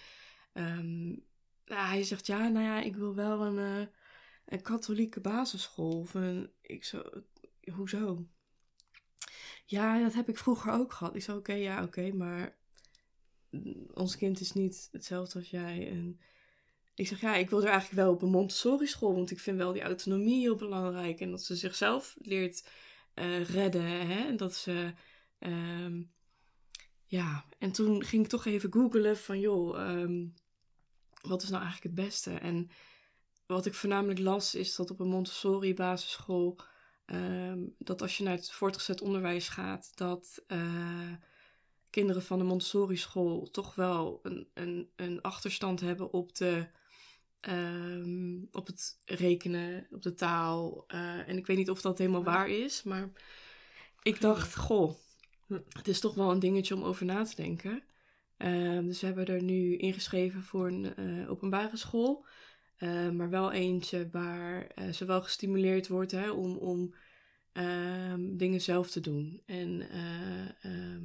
[0.54, 1.16] ehm,
[1.66, 3.90] hij zegt ja, nou ja, ik wil wel een,
[4.46, 6.00] een katholieke basisschool.
[6.00, 7.04] Of een, ik zo,
[7.72, 8.28] hoezo?
[9.66, 11.16] Ja, dat heb ik vroeger ook gehad.
[11.16, 12.56] Ik zei, oké, ja, oké, maar
[13.50, 15.90] mm, ons kind is niet hetzelfde als jij.
[15.90, 16.20] En
[16.96, 19.58] ik zeg, ja, ik wil er eigenlijk wel op een Montessori school, want ik vind
[19.58, 21.20] wel die autonomie heel belangrijk.
[21.20, 22.70] En dat ze zichzelf leert
[23.14, 24.28] eh, redden, hè.
[24.28, 24.94] En dat ze,
[25.40, 26.02] ehm,
[27.06, 27.46] ja.
[27.58, 30.26] En toen ging ik toch even googelen van, joh, ehm,
[31.22, 32.32] wat is nou eigenlijk het beste?
[32.32, 32.70] En
[33.46, 35.74] wat ik voornamelijk las, is dat op een Montessori
[37.08, 41.14] Ehm, dat als je naar het voortgezet onderwijs gaat, dat eh,
[41.90, 46.68] kinderen van de Montessori school toch wel een, een, een achterstand hebben op de
[47.40, 50.84] ehm, op het rekenen, op de taal.
[50.88, 53.12] Eh, en ik weet niet of dat helemaal waar is, maar
[54.02, 54.94] ik dacht, goh,
[55.70, 57.84] het is toch wel een dingetje om over na te denken.
[58.38, 62.26] Ehm, dus we hebben er nu ingeschreven voor een eh, openbare school.
[62.78, 66.94] Eh, maar wel eentje waar eh, ze wel gestimuleerd wordt hè, om, om
[67.52, 69.42] ehm, dingen zelf te doen.
[69.46, 71.04] En eh, ehm,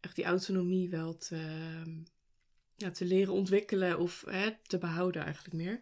[0.00, 1.82] echt die autonomie wel te,
[2.92, 5.80] te leren ontwikkelen of hè, te behouden eigenlijk meer.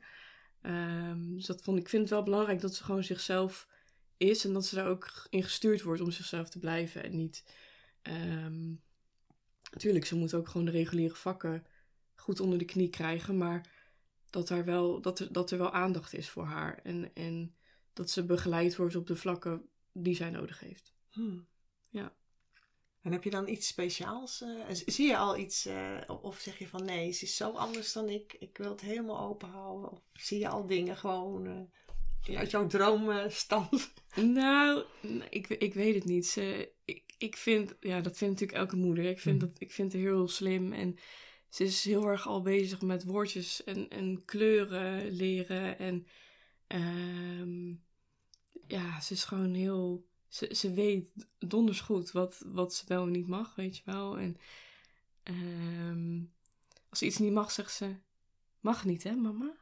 [0.63, 3.69] Ehm, dus dat vond ik vind het wel belangrijk dat ze gewoon zichzelf
[4.17, 7.45] is en dat ze daar ook in gestuurd wordt om zichzelf te blijven en niet.
[9.71, 11.67] natuurlijk, ze moet ook gewoon de reguliere vakken
[12.15, 13.80] goed onder de knie krijgen, maar
[14.31, 17.55] dat er wel, dat er, dat er wel aandacht is voor haar en, en
[17.93, 20.95] dat ze begeleid wordt op de vlakken die zij nodig heeft.
[21.11, 21.47] Hmm.
[21.91, 22.15] Ja.
[23.01, 24.41] En heb je dan iets speciaals?
[24.43, 24.51] eh,
[24.87, 25.67] zie je al iets?
[25.67, 28.37] eh, of- zeg je van nee, ze is zo anders dan ik.
[28.39, 29.91] Ik wil het helemaal open houden.
[29.91, 31.47] Of zie je al dingen gewoon
[32.27, 33.93] eh, uit jouw droomstand?
[34.17, 34.85] Nou,
[35.31, 36.27] ik, ik weet het niet.
[36.27, 39.05] Ze, ik, ik vind, ja, dat vindt natuurlijk elke moeder.
[39.05, 39.47] Ik vind, Mhm.
[39.51, 40.97] dat, ik vind het heel slim en
[41.51, 45.79] ze is heel erg al bezig met woordjes en, en kleuren leren.
[45.79, 46.07] En
[46.67, 47.69] ehm,
[48.67, 53.11] ja, ze is gewoon heel, ze, ze weet donders goed wat, wat ze wel en
[53.11, 54.19] niet mag, weet je wel.
[54.19, 54.37] En
[55.23, 56.21] ehm,
[56.89, 57.95] als ze iets niet mag, zegt ze,
[58.61, 59.55] mag niet hè mama?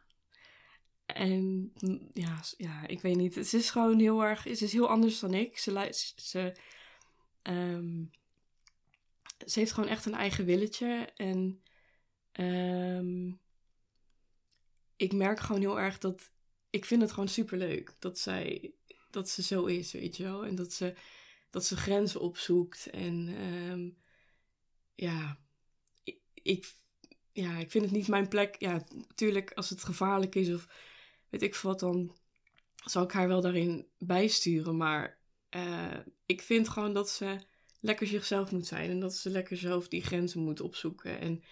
[1.07, 3.35] En mm, ja, ja, ik weet niet.
[3.35, 4.44] Het is gewoon heel erg.
[4.44, 5.59] Het is heel anders dan ik.
[5.59, 6.57] Ze, ze,
[7.42, 8.05] ehm,
[9.46, 11.09] ze heeft gewoon echt een eigen willetje.
[11.16, 11.62] En
[12.38, 13.33] ehm,
[14.96, 16.31] ik merk gewoon heel erg dat.
[16.70, 18.72] Ik vind het gewoon super leuk dat zij.
[19.11, 20.46] Dat ze zo is, weet je wel.
[20.46, 20.94] En dat ze,
[21.51, 22.90] dat ze grenzen opzoekt.
[22.90, 23.90] En ehm,
[24.94, 25.38] ja,
[26.05, 26.74] ik, ik,
[27.33, 28.57] ja, ik vind het niet mijn plek.
[28.59, 30.68] Ja, natuurlijk, als het gevaarlijk is of
[31.29, 32.16] weet ik wat, dan
[32.85, 34.77] zal ik haar wel daarin bijsturen.
[34.77, 37.40] Maar eh, ik vind gewoon dat ze
[37.81, 38.90] lekker zichzelf moet zijn.
[38.90, 41.20] En dat ze lekker zelf die grenzen moet opzoeken.
[41.20, 41.42] En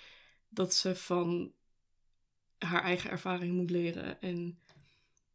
[0.56, 1.52] dat ze van
[2.58, 4.20] haar eigen ervaring moet leren.
[4.20, 4.58] En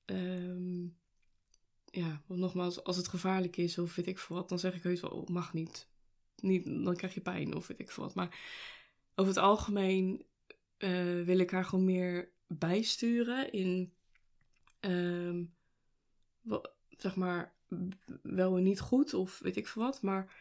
[0.05, 0.83] ehm,
[1.85, 5.01] ja, nogmaals, als het gevaarlijk is of weet ik veel wat, dan zeg ik heus
[5.01, 5.87] wel, oh, mag niet.
[6.35, 6.65] niet.
[6.65, 8.15] Dan krijg je pijn of weet ik veel wat.
[8.15, 8.39] Maar
[9.15, 10.25] over het algemeen
[10.77, 13.93] eh, wil ik haar gewoon meer bijsturen in,
[14.79, 15.43] ehm,
[16.89, 17.55] zeg maar,
[18.21, 20.01] wel en niet goed of weet ik veel wat.
[20.01, 20.35] Maar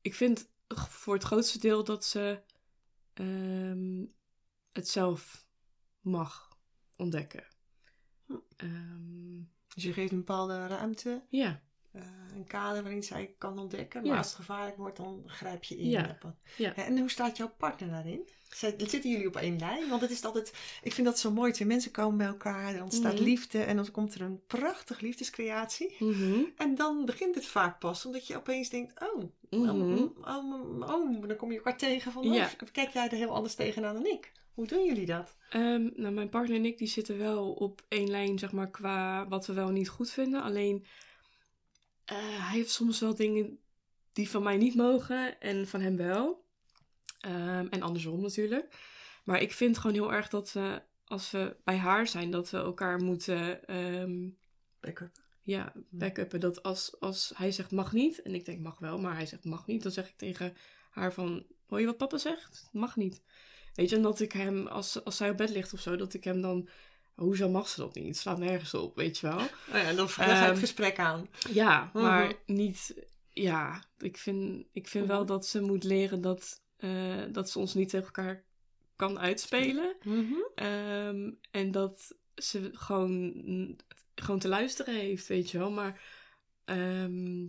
[0.00, 2.40] ik vind voor het grootste deel dat ze
[3.12, 4.04] ehm,
[4.76, 5.46] het zelf
[6.00, 6.56] mag
[6.96, 7.44] ontdekken.
[8.26, 8.32] Hm.
[8.56, 9.42] Ehm,
[9.74, 11.60] Dus je geeft een bepaalde ruimte, ja,
[11.92, 12.02] eh,
[12.34, 14.00] een kader waarin zij kan ontdekken.
[14.02, 14.16] Maar Ja.
[14.18, 15.88] als het gevaarlijk wordt, dan grijp je in.
[15.88, 16.18] Ja.
[16.56, 16.74] Ja.
[16.74, 18.28] En hoe staat jouw partner daarin?
[18.76, 19.88] Zitten jullie op één lijn?
[19.88, 21.52] Want het is altijd, ik vind dat zo mooi.
[21.52, 23.22] Twee mensen komen bij elkaar, er ontstaat Mhm.
[23.22, 25.96] liefde en dan komt er een prachtige liefdescreatie.
[25.98, 26.40] Mhm.
[26.56, 29.68] En dan begint het vaak pas, omdat je opeens denkt, oh, Mhm.
[29.68, 32.44] oh, oh, oh, dan kom je elkaar tegen van, Ja.
[32.44, 34.32] oh, kijk jij er heel anders tegenaan dan ik.
[34.56, 35.36] Hoe doen jullie dat?
[35.50, 39.28] Ehm, nou, mijn partner en ik die zitten wel op één lijn, zeg maar, qua
[39.28, 40.42] wat we wel niet goed vinden.
[40.42, 40.86] Alleen,
[42.04, 43.58] eh, hij heeft soms wel dingen
[44.12, 46.44] die van mij niet mogen en van hem wel.
[47.20, 48.74] Ehm, en andersom natuurlijk.
[49.24, 52.56] Maar ik vind gewoon heel erg dat we, als we bij haar zijn, dat we
[52.56, 54.28] elkaar moeten, ehm,
[54.80, 55.10] Backup.
[55.42, 56.40] ja, backuppen.
[56.40, 59.44] Dat als, als hij zegt mag niet, en ik denk mag wel, maar hij zegt
[59.44, 60.56] mag niet, dan zeg ik tegen
[60.90, 62.68] haar van, hoor je wat papa zegt?
[62.72, 63.22] Mag niet.
[63.76, 66.14] Weet je, en dat ik hem, als, als zij op bed ligt of zo, dat
[66.14, 66.68] ik hem dan,
[67.14, 68.06] hoezo mag ze dat niet?
[68.06, 69.36] Het slaat nergens op, weet je wel.
[69.70, 71.28] Nou ja, dan je Ehm, het gesprek aan.
[71.50, 72.54] Ja, maar Mhm.
[72.56, 75.26] niet, ja, ik vind, ik vind wel Mhm.
[75.26, 78.44] dat ze moet leren dat, eh, dat ze ons niet tegen elkaar
[78.96, 79.96] kan uitspelen.
[80.02, 80.34] Mhm.
[80.54, 83.34] Ehm, en dat ze gewoon,
[84.14, 85.70] gewoon te luisteren heeft, weet je wel.
[85.70, 86.00] Maar
[86.64, 87.42] ehm,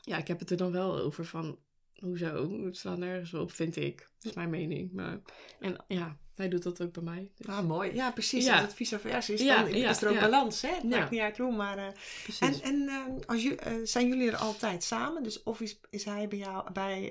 [0.00, 1.58] ja, ik heb het er dan wel over van,
[2.04, 2.64] hoezo?
[2.64, 3.98] Het slaat nergens op, vind ik.
[4.18, 4.92] Dat is mijn mening.
[4.92, 5.20] Maar,
[5.60, 7.30] en ja, hij doet dat ook bij mij.
[7.36, 7.94] Dus, Ah, mooi.
[7.94, 8.44] Ja, precies.
[8.44, 8.52] Ja.
[8.52, 10.62] Als het vice versa is, Ja, dan ja, is er ook balans.
[10.62, 10.68] Hè?
[10.68, 10.88] Het Ja.
[10.88, 11.92] maakt niet uit hoe, maar...
[12.22, 12.60] precies.
[12.60, 15.22] En, en eh, als eh, zijn jullie er altijd samen?
[15.22, 17.02] Dus of is, is hij bij jou, bij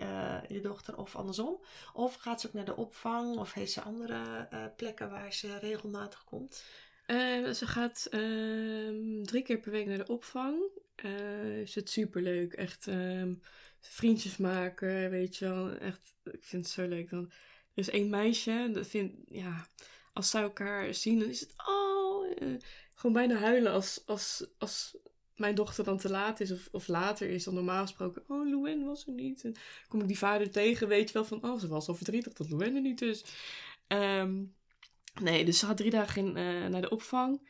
[0.48, 1.62] je dochter of andersom?
[1.94, 3.38] Of gaat ze ook naar de opvang?
[3.38, 6.64] Of heeft ze andere plekken waar ze regelmatig komt?
[7.56, 10.56] Ze gaat ehm, drie keer per week naar de opvang.
[11.64, 12.54] Is het superleuk.
[12.54, 13.34] Echt ehm,
[13.80, 15.72] vriendjes maken, weet je wel.
[15.72, 17.10] Echt, ik vind het zo leuk.
[17.10, 17.26] Dan,
[17.74, 19.68] er is één meisje, dat vind, ja,
[20.14, 22.48] als zij elkaar zien, dan is het, oh, eh,
[22.96, 24.98] gewoon bijna huilen als, als, als
[25.36, 28.24] mijn dochter dan te laat is of, of later is dan normaal gesproken.
[28.28, 29.44] Oh, Louwen was er niet.
[29.44, 29.56] En
[29.88, 32.50] kom ik die vader tegen, weet je wel, van, oh, ze was al verdrietig dat
[32.50, 33.26] Louwen er niet is.
[33.88, 34.42] Ehm,
[35.22, 37.42] Nee, dus ze gaat drie dagen in, eh, naar de opvang.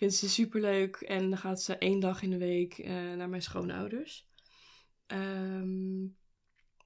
[0.00, 0.96] Vindt ze superleuk.
[0.96, 4.28] En dan gaat ze één dag in de week eh, naar mijn schoonouders.
[5.06, 6.02] Ehm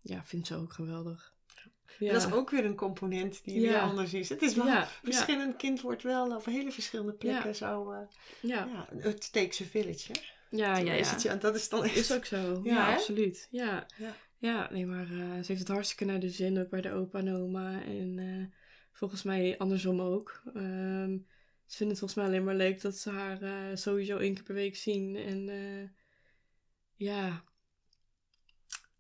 [0.03, 1.35] ja, vindt ze ook geweldig.
[1.99, 2.13] Ja.
[2.13, 3.81] Dat is ook weer een component die weer Ja.
[3.81, 4.29] anders is.
[4.29, 7.53] Het is wel, Ja, verschillend kind wordt wel op hele verschillende plekken Ja.
[7.53, 8.07] zo, eh,
[8.41, 10.13] ja, ja, het takes a village.
[10.13, 10.21] Hè?
[10.57, 10.93] ja, ja.
[10.93, 11.35] is het, ja.
[11.37, 11.97] Dat is dan echt...
[11.97, 12.61] Is ook zo.
[12.63, 13.49] Ja, absoluut.
[13.51, 13.87] Ja.
[14.39, 14.69] Ja.
[14.73, 17.35] nee, maar eh, ze heeft het hartstikke naar de zin ook bij de opa en
[17.35, 17.83] oma.
[17.83, 18.53] En
[18.93, 20.43] volgens mij andersom ook.
[20.55, 21.17] Ehm,
[21.67, 24.43] ze vinden het volgens mij alleen maar leuk dat ze haar eh, sowieso één keer
[24.43, 25.17] per week zien.
[25.17, 25.89] En eh,
[26.95, 27.45] ja.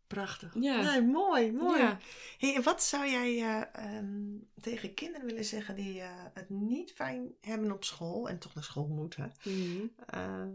[0.06, 0.54] Prachtig.
[0.60, 0.90] Ja.
[0.90, 1.80] Nee, mooi, mooi.
[1.80, 1.98] Ja.
[2.38, 6.02] Hey, wat zou jij eh, ehm, tegen kinderen willen zeggen die
[6.34, 9.32] het niet fijn hebben op school en toch naar school moeten?
[9.42, 9.86] Mhm.
[10.06, 10.52] Ehm,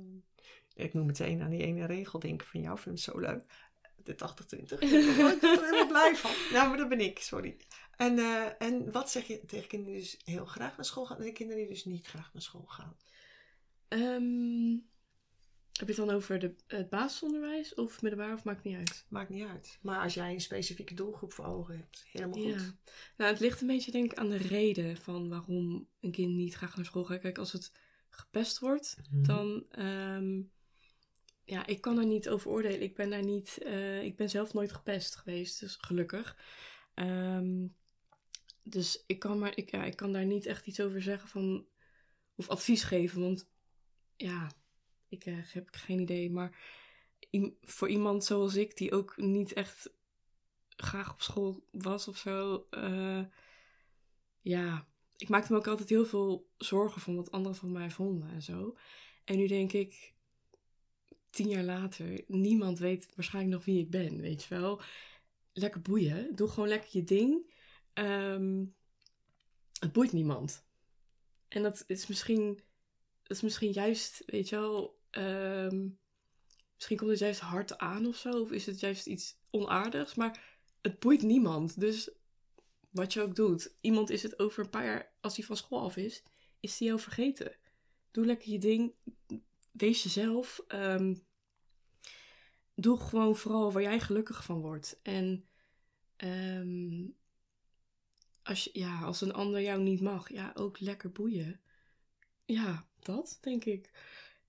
[0.73, 3.43] ik moet meteen aan die ene regel denken van jou, vind het zo leuk.
[4.03, 4.79] De 80-20.
[4.79, 6.31] Ik word er helemaal blij van.
[6.53, 7.57] Nou, maar dat ben ik, sorry.
[7.99, 11.17] En, eh, en wat zeg je tegen kinderen die dus heel graag naar school gaan
[11.17, 12.97] en de kinderen die dus niet graag naar school gaan?
[13.87, 14.71] Ehm,
[15.73, 19.05] heb je het dan over de, het basisonderwijs of middelbaar of maakt niet uit?
[19.09, 19.77] Maakt niet uit.
[19.81, 22.57] Maar als jij een specifieke doelgroep voor ogen hebt, helemaal Ja.
[22.57, 22.73] goed.
[23.17, 26.53] Nou, het ligt een beetje denk ik aan de reden van waarom een kind niet
[26.53, 27.19] graag naar school gaat.
[27.19, 27.71] Kijk, als het
[28.09, 29.23] gepest wordt, Mhm.
[29.23, 29.65] dan...
[29.69, 30.41] ehm,
[31.45, 32.81] ja, ik kan er niet over oordelen.
[32.81, 33.57] Ik ben daar niet...
[33.57, 36.37] eh, ik ben zelf nooit gepest geweest, dus gelukkig.
[36.93, 37.67] Ehm,
[38.69, 41.65] dus ik kan, maar, ik, ja, ik kan daar niet echt iets over zeggen van...
[42.35, 43.49] Of advies geven, want...
[44.15, 44.51] Ja,
[45.07, 46.31] ik eh, heb geen idee.
[46.31, 46.57] Maar
[47.61, 49.93] voor iemand zoals ik, die ook niet echt
[50.75, 52.67] graag op school was of zo.
[52.69, 53.23] eh,
[54.41, 58.29] ja, ik maakte me ook altijd heel veel zorgen van wat anderen van mij vonden
[58.29, 58.77] en zo.
[59.23, 60.13] En nu denk ik,
[61.29, 64.81] tien jaar later, niemand weet waarschijnlijk nog wie ik ben, weet je wel.
[65.53, 67.53] Lekker boeien, doe gewoon lekker je ding.
[67.93, 68.65] Ehm,
[69.79, 70.67] het boeit niemand.
[71.47, 72.63] En dat is misschien,
[73.23, 75.87] dat is misschien juist, weet je wel, ehm,
[76.75, 78.29] misschien komt het juist hard aan of zo.
[78.29, 81.79] Of is het juist iets onaardigs, maar het boeit niemand.
[81.79, 82.11] Dus
[82.89, 85.81] wat je ook doet, iemand is het over een paar jaar, als hij van school
[85.81, 86.23] af is,
[86.59, 87.55] is hij jou vergeten.
[88.11, 88.93] Doe lekker je ding,
[89.71, 90.63] wees jezelf.
[90.67, 91.15] ehm,
[92.75, 94.99] doe gewoon vooral waar jij gelukkig van wordt.
[95.03, 95.47] En
[96.15, 97.07] ehm,
[98.49, 101.59] als, je, ja, als een ander jou niet mag, ja, ook lekker boeien.
[102.45, 103.89] Ja, dat denk ik.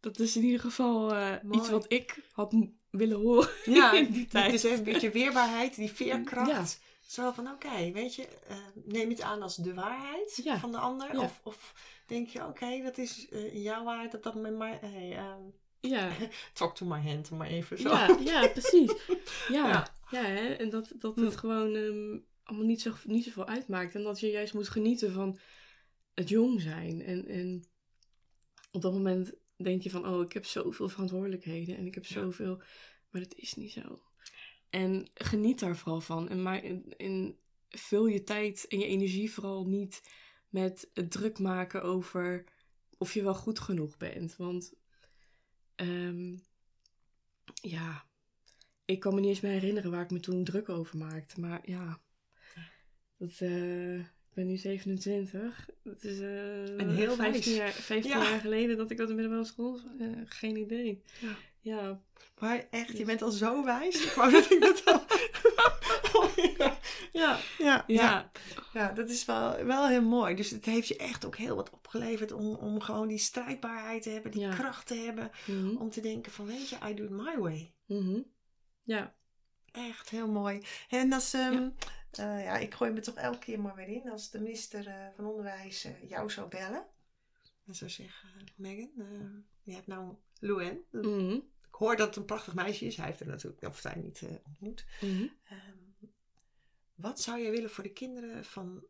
[0.01, 2.55] Dat is in ieder geval eh, iets wat ik had
[2.91, 4.53] willen horen Ja, in die tijd.
[4.53, 6.51] Is een beetje weerbaarheid, die veerkracht.
[6.51, 6.65] Ja.
[7.07, 10.59] Zo van, oké, weet je, eh, neem het aan als de waarheid Ja.
[10.59, 11.13] van de ander.
[11.15, 11.21] Ja.
[11.21, 11.75] Of, of
[12.07, 15.41] denk je, oké, dat is eh, jouw waarheid op dat moment, maar hey, ehm,
[15.81, 16.11] Ja,
[16.53, 17.89] talk to my hand, maar even zo.
[17.89, 18.93] ja, ja, precies.
[19.49, 19.87] Ja, Ja.
[20.11, 20.23] ja.
[20.23, 20.49] hè?
[20.53, 21.25] en dat, dat Hm.
[21.25, 23.94] het gewoon ehm, allemaal niet, zo, niet zoveel uitmaakt.
[23.94, 25.38] En dat je juist moet genieten van
[26.14, 27.03] het jong zijn.
[27.03, 27.64] En, en
[28.70, 32.12] op dat moment denk je van, oh, ik heb zoveel verantwoordelijkheden en ik heb Ja.
[32.12, 32.62] zoveel,
[33.11, 34.03] maar dat is niet zo.
[34.70, 36.29] En geniet daar vooral van.
[36.29, 36.62] En, maar,
[36.96, 40.03] en vul je tijd en je energie vooral niet
[40.48, 42.44] met het druk maken over
[42.98, 44.37] of je wel goed genoeg bent.
[44.37, 44.74] Want
[45.74, 46.37] ehm,
[47.62, 48.07] ja,
[48.85, 51.40] ik kan me niet eens meer herinneren waar ik me toen druk over maakte.
[51.40, 52.00] Maar ja,
[53.20, 55.68] dat, eh, ik ben nu 27.
[55.83, 57.74] Dat is eh En heel 15, wijs.
[57.74, 58.22] jaar, 15 Ja.
[58.30, 59.78] jaar geleden dat ik dat in middelbare school.
[59.98, 61.02] Eh, geen idee.
[61.20, 61.37] Ja.
[61.62, 62.00] Ja,
[62.38, 64.02] Maar echt, je bent al zo wijs.
[64.06, 65.02] Ik wou dat ik dat al...
[67.12, 68.30] ja, ja, ja,
[68.72, 68.92] ja.
[68.92, 70.35] dat is wel, wel heel mooi.
[70.35, 74.11] Dus het heeft je echt ook heel wat opgeleverd om, om gewoon die strijdbaarheid te
[74.11, 75.30] hebben, die kracht te hebben.
[75.46, 75.76] Mhm.
[75.76, 77.72] Om te denken van, weet je, I do it my way.
[77.87, 78.20] Mhm.
[78.83, 79.14] Ja.
[79.72, 80.61] Echt heel mooi.
[80.88, 81.72] En als, ehm, Ja.
[82.18, 84.11] Eh, ja, ik gooi me toch elke keer maar weer in.
[84.11, 86.87] Als de minister eh, van Onderwijs eh, jou zou bellen.
[87.66, 88.90] En zou zeggen, Megan,
[89.62, 90.85] je hebt nou Louen.
[90.90, 91.33] Mhm.
[91.68, 92.96] Ik hoor dat het een prachtig meisje is.
[92.96, 94.85] Hij heeft er natuurlijk, of zij niet ontmoet.
[95.01, 95.27] Mhm.
[95.44, 95.77] Ehm,
[96.94, 98.85] wat zou je willen voor de kinderen van,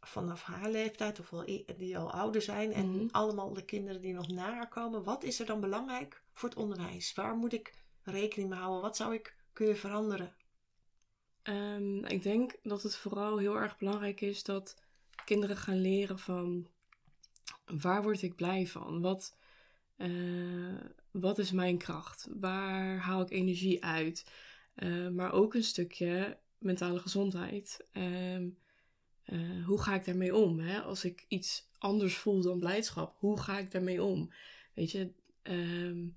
[0.00, 1.44] vanaf haar leeftijd, of wel
[1.76, 3.08] die al ouder zijn, en Mhm.
[3.10, 5.04] allemaal de kinderen die nog na haar komen?
[5.04, 7.14] Wat is er dan belangrijk voor het onderwijs?
[7.14, 8.82] Waar moet ik rekening mee houden?
[8.82, 10.34] Wat zou ik kunnen veranderen?
[11.42, 14.76] Ehm, ik denk dat het vooral heel erg belangrijk is dat
[15.24, 16.68] kinderen gaan leren van
[17.80, 19.00] waar word ik blij van?
[19.00, 19.36] Wat,
[19.96, 20.80] eh,
[21.10, 22.28] wat is mijn kracht?
[22.30, 24.32] Waar haal ik energie uit?
[24.74, 27.86] Eh, maar ook een stukje mentale gezondheid.
[27.92, 28.48] Ehm,
[29.24, 30.58] eh, hoe ga ik daarmee om?
[30.58, 30.80] Hè?
[30.80, 34.32] Als ik iets anders voel dan blijdschap, hoe ga ik daarmee om?
[34.74, 35.12] Weet je,
[35.42, 36.08] ehm,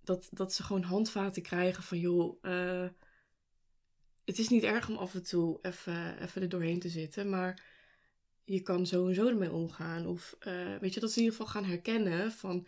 [0.00, 2.42] dat, dat ze gewoon handvaten krijgen van joh.
[4.28, 7.28] Het is niet erg om af en toe even, even er doorheen te zitten.
[7.28, 7.62] Maar
[8.44, 10.06] je kan zo en zo ermee omgaan.
[10.06, 12.66] Of eh, weet je, dat ze in ieder geval gaan herkennen van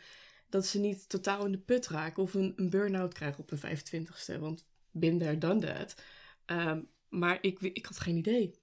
[0.49, 3.79] dat ze niet totaal in de put raken of een, een burn-out krijgen op hun
[3.79, 4.39] 25ste.
[4.39, 6.03] Want bin there, done that.
[6.45, 8.55] Ehm, maar ik, ik had geen idee.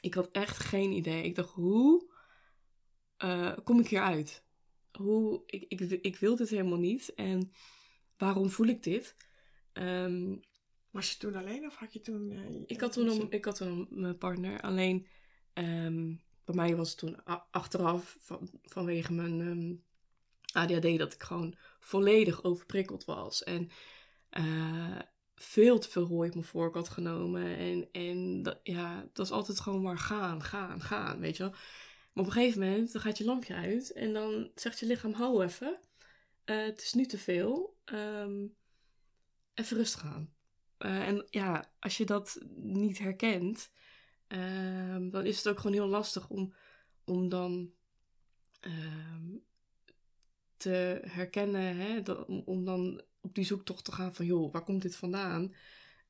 [0.00, 1.24] Ik had echt geen idee.
[1.24, 2.10] Ik dacht, hoe
[3.16, 4.42] eh, kom ik hier uit?
[4.92, 7.14] Hoe, ik, ik, ik wil dit helemaal niet.
[7.14, 7.52] En
[8.16, 9.16] waarom voel ik dit?
[9.72, 10.34] Ehm,
[10.92, 12.30] Was je toen alleen of had je toen...
[12.30, 14.60] eh, ik, had toen een, ik had toen mijn partner.
[14.60, 15.06] Alleen
[15.52, 16.14] ehm,
[16.44, 19.74] bij mij was het toen achteraf van, vanwege mijn ehm,
[20.52, 23.42] ADHD dat ik gewoon volledig overprikkeld was.
[23.42, 23.70] En
[24.30, 24.98] eh,
[25.34, 27.56] veel te veel hooi op mijn vork had genomen.
[27.56, 31.52] En, en dat, ja, dat is altijd gewoon maar gaan, gaan, gaan, weet je wel.
[32.12, 33.92] Maar op een gegeven moment, dan gaat je lampje uit.
[33.92, 35.78] En dan zegt je lichaam, hou even.
[36.44, 37.76] Eh, het is nu te veel.
[37.84, 38.46] Ehm,
[39.54, 40.34] even rustig aan.
[40.82, 43.70] Eh, en ja, als je dat niet herkent,
[44.26, 46.54] ehm, dan is het ook gewoon heel lastig om,
[47.04, 47.72] om dan
[48.60, 49.26] ehm,
[50.56, 54.64] te herkennen, hè, dat- om, om dan op die zoektocht te gaan van, joh, waar
[54.64, 55.54] komt dit vandaan?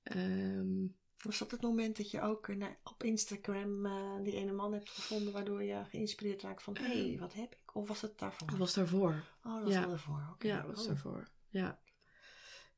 [0.03, 0.87] Ehm,
[1.23, 4.91] Was dat het moment dat je ook eh, op Instagram eh, die ene man hebt
[4.91, 7.77] gevonden waardoor je geïnspireerd raakt van hé, hey, wat heb ik?
[7.77, 8.49] Of was het daarvoor?
[8.49, 9.25] dat was daarvoor.
[9.45, 9.81] Oh, dat was ja.
[9.81, 10.29] wel daarvoor.
[10.33, 10.47] oké.
[10.47, 10.87] Ja, dat was Oh.
[10.87, 11.29] daarvoor.
[11.49, 11.81] Ja.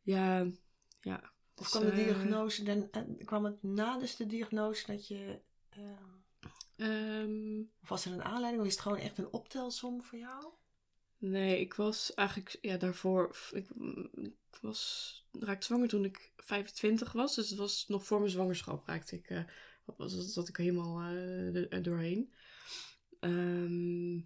[0.03, 0.47] Ja,
[1.01, 1.33] ja.
[1.57, 5.39] Of kwam de diagnose, dan, eh, kwam het na dus de diagnose dat je...
[5.69, 5.81] eh,
[6.77, 10.45] ehm, of was er een aanleiding of is het gewoon echt een optelsom voor jou?
[11.19, 13.37] Nee, ik was eigenlijk ja, daarvoor.
[13.53, 13.69] Ik,
[14.15, 17.35] ik was raakte zwanger toen ik 25 was.
[17.35, 19.31] Dus het was nog voor mijn zwangerschap raakte ik.
[19.31, 19.45] eh
[19.97, 22.33] was, zat ik helemaal eh, er, doorheen.
[23.21, 24.21] Ehm,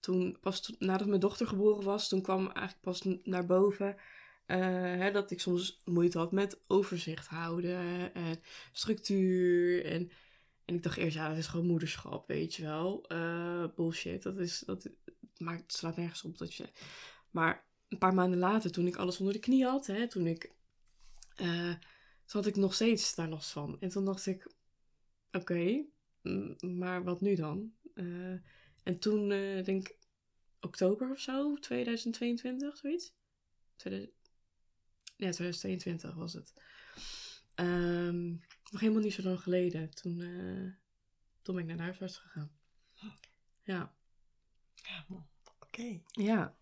[0.00, 3.96] toen, pas to- nadat mijn dochter geboren was, toen kwam eigenlijk pas naar boven.
[4.46, 4.58] Eh,
[4.96, 8.40] hè, dat ik soms moeite had met overzicht houden en
[8.72, 9.84] structuur.
[9.84, 10.10] En,
[10.64, 13.04] en ik dacht eerst, ja, dat is gewoon moederschap, weet je wel.
[13.08, 14.88] Eh, bullshit, dat is, dat,
[15.38, 16.68] maar het slaat nergens op dat je.
[17.30, 20.52] Maar een paar maanden later, toen ik alles onder de knie had, hè, toen ik.
[21.36, 21.74] eh,
[22.26, 23.76] toen had ik nog steeds daar last van.
[23.80, 24.52] En toen dacht ik:
[25.32, 25.84] oké,
[26.22, 27.72] mm, maar wat nu dan?
[28.82, 29.28] En toen,
[29.64, 29.98] denk ik,
[30.60, 33.14] oktober of zo, 2022, zoiets.
[33.76, 34.23] 2000
[35.16, 36.52] ja, 2022 was het.
[37.54, 38.30] Ehm,
[38.70, 39.90] nog helemaal niet zo lang geleden.
[39.90, 40.72] Toen, eh,
[41.42, 42.52] toen ben ik naar de huisarts gegaan.
[43.62, 43.94] Ja.
[44.74, 45.06] Ja,
[45.60, 46.00] oké.
[46.06, 46.56] Ja.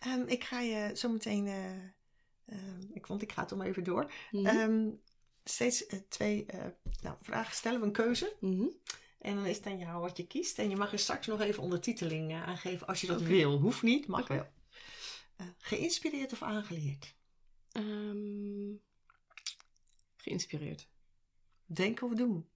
[0.00, 1.76] Ehm, ik ga je zo meteen, eh,
[2.46, 4.12] ehm, ik, want ik ga het om even door.
[4.30, 4.90] Mhm.
[5.44, 6.46] Steeds eh, twee
[7.02, 8.36] nou, vragen stellen we een keuze.
[8.40, 8.66] Mhm.
[9.18, 10.58] En dan is het aan jou wat je kiest.
[10.58, 13.58] En je mag er straks nog even ondertiteling aangeven als je dat wil.
[13.58, 14.34] Hoeft niet, mag Oké.
[14.34, 14.46] wel.
[15.58, 17.15] Geïnspireerd of aangeleerd?
[17.76, 18.74] Ehm,
[20.16, 20.88] geïnspireerd.
[21.66, 22.48] Denken of doen?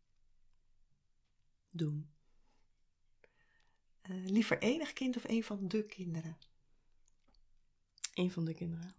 [1.70, 2.10] Doen.
[4.00, 6.38] Eh, liever enig kind of een van de kinderen?
[8.14, 8.94] Een van de kinderen.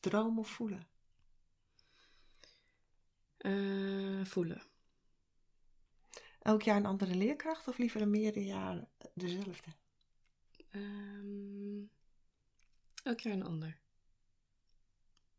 [0.00, 0.86] Dromen of voelen?
[3.36, 4.62] Eh, voelen.
[6.40, 9.70] Elk jaar een andere leerkracht of liever een meerdere jaar dezelfde?
[10.70, 11.84] Ehm,
[13.02, 13.81] elk jaar een ander.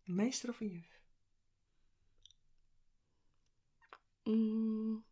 [0.06, 1.01] Een meester of een juf?
[4.24, 5.04] Mm,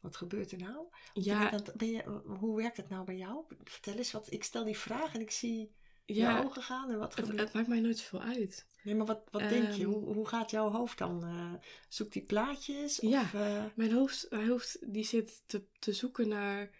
[0.00, 0.86] Wat gebeurt er nou?
[1.14, 2.02] Ben je ben je,
[2.38, 3.44] hoe werkt het nou bij jou?
[3.64, 4.32] Vertel eens wat.
[4.32, 5.72] Ik stel die vraag en ik zie
[6.04, 8.66] je ogen gaan en wat het, gebeurt het maakt mij nooit zoveel uit.
[8.82, 9.82] Nee, maar wat, wat denk je?
[9.82, 9.92] Ehm.
[9.92, 11.24] Hoe, hoe gaat jouw hoofd dan?
[11.24, 11.52] eh
[11.88, 12.96] zoekt die plaatjes?
[12.96, 13.20] Ja.
[13.20, 16.70] Of, eh, Mijn hoofd, mijn hoofd die zit te, te zoeken naar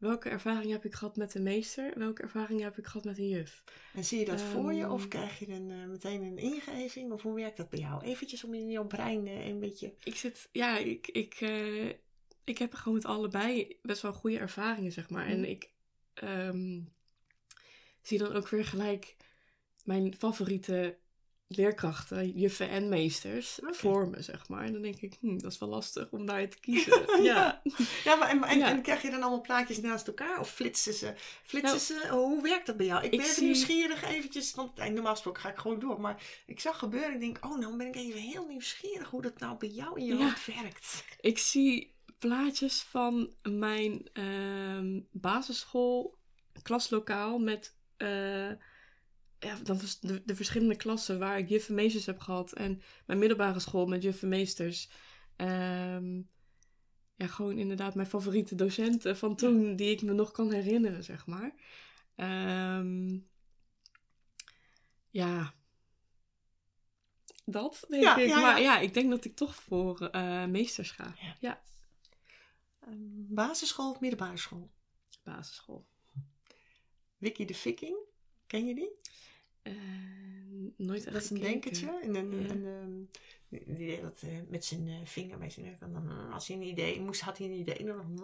[0.00, 3.28] welke ervaring heb ik gehad met een meester, welke ervaring heb ik gehad met een
[3.28, 3.62] juf.
[3.94, 5.08] en zie je dat voor je of Ehm.
[5.08, 7.12] krijg je een, eh, meteen een ingeving?
[7.12, 8.04] Of hoe werkt dat bij jou?
[8.04, 9.94] Eventjes om in jouw brein eh, een beetje...
[10.04, 11.88] Ik zit, ja, ik, ik, eh,
[12.44, 15.26] ik heb gewoon met allebei best wel goede ervaringen, zeg maar.
[15.26, 15.50] En Mhm.
[15.50, 15.70] ik
[16.14, 16.80] ehm,
[18.02, 19.16] zie dan ook weer gelijk
[19.84, 20.96] mijn favoriete
[21.52, 24.64] leerkrachten, juffen en meesters, me, zeg maar.
[24.64, 27.02] En dan denk ik, hm, dat is wel lastig om daar te kiezen.
[27.32, 27.62] ja.
[28.04, 28.68] Ja, maar en, en, Ja.
[28.70, 30.38] en krijg je dan allemaal plaatjes naast elkaar?
[30.40, 31.14] Of flitsen ze?
[31.42, 32.12] Flitsen Nou, ze?
[32.14, 33.04] Hoe werkt dat bij jou?
[33.04, 36.00] Ik ik ben zie- nieuwsgierig eventjes, want eh, normaal gesproken ga ik gewoon door.
[36.00, 39.38] Maar ik zag gebeuren ik denk, oh nou ben ik even heel nieuwsgierig hoe dat
[39.38, 40.24] nou bij jou in je Ja.
[40.24, 41.04] hoofd werkt.
[41.20, 46.18] Ik zie plaatjes van mijn ehm, basisschool
[46.62, 48.50] klaslokaal met eh,
[49.40, 52.52] ja, dat was de, de verschillende klassen waar ik juffen meesters heb gehad.
[52.52, 54.88] En mijn middelbare school met juffen meesters.
[55.36, 56.16] Ehm,
[57.14, 61.26] ja, gewoon inderdaad mijn favoriete docenten van toen, die ik me nog kan herinneren, zeg
[61.26, 61.54] maar.
[62.16, 63.18] Ehm,
[65.10, 65.54] ja.
[67.44, 68.28] dat, denk Ja, ik.
[68.28, 68.78] ja, maar ja.
[68.78, 71.14] ik denk dat ik toch voor eh, meesters ga.
[71.20, 71.36] Ja.
[71.40, 71.62] Ja,
[72.80, 72.94] Ehm,
[73.34, 74.70] basisschool of middelbare school?
[75.24, 75.86] basisschool.
[77.18, 77.96] Wiki de Viking,
[78.46, 78.90] ken je die?
[79.62, 79.72] Eh,
[80.76, 81.60] nooit Dat is een gekeken.
[81.60, 82.00] denkertje.
[82.02, 82.20] En, Ja.
[82.50, 85.78] een, ehm, die deed dat eh, met zijn eh, vinger bij zijn neus.
[85.80, 87.74] En dan, mm, als hij een idee moest, had hij een idee.
[87.76, 88.20] En dan,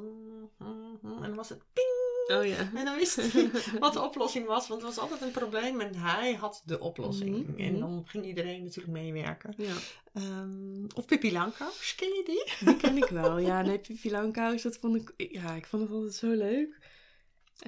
[1.02, 1.94] en dan was het ping.
[2.38, 2.70] Oh ja.
[2.74, 4.68] En dan wist hij wat de oplossing was.
[4.68, 5.80] Want het was altijd een probleem.
[5.80, 7.46] En hij had de oplossing.
[7.46, 7.80] Mhm, En mhm.
[7.80, 9.54] dan ging iedereen natuurlijk meewerken.
[9.56, 9.74] ja.
[10.12, 12.66] Ehm, of Pippi Langkous, ken je die?
[12.66, 13.38] Die ken ik wel.
[13.38, 15.30] Ja, nee, Pippi Langkous, dat vond ik...
[15.32, 16.78] Ja, ik vond het altijd zo leuk.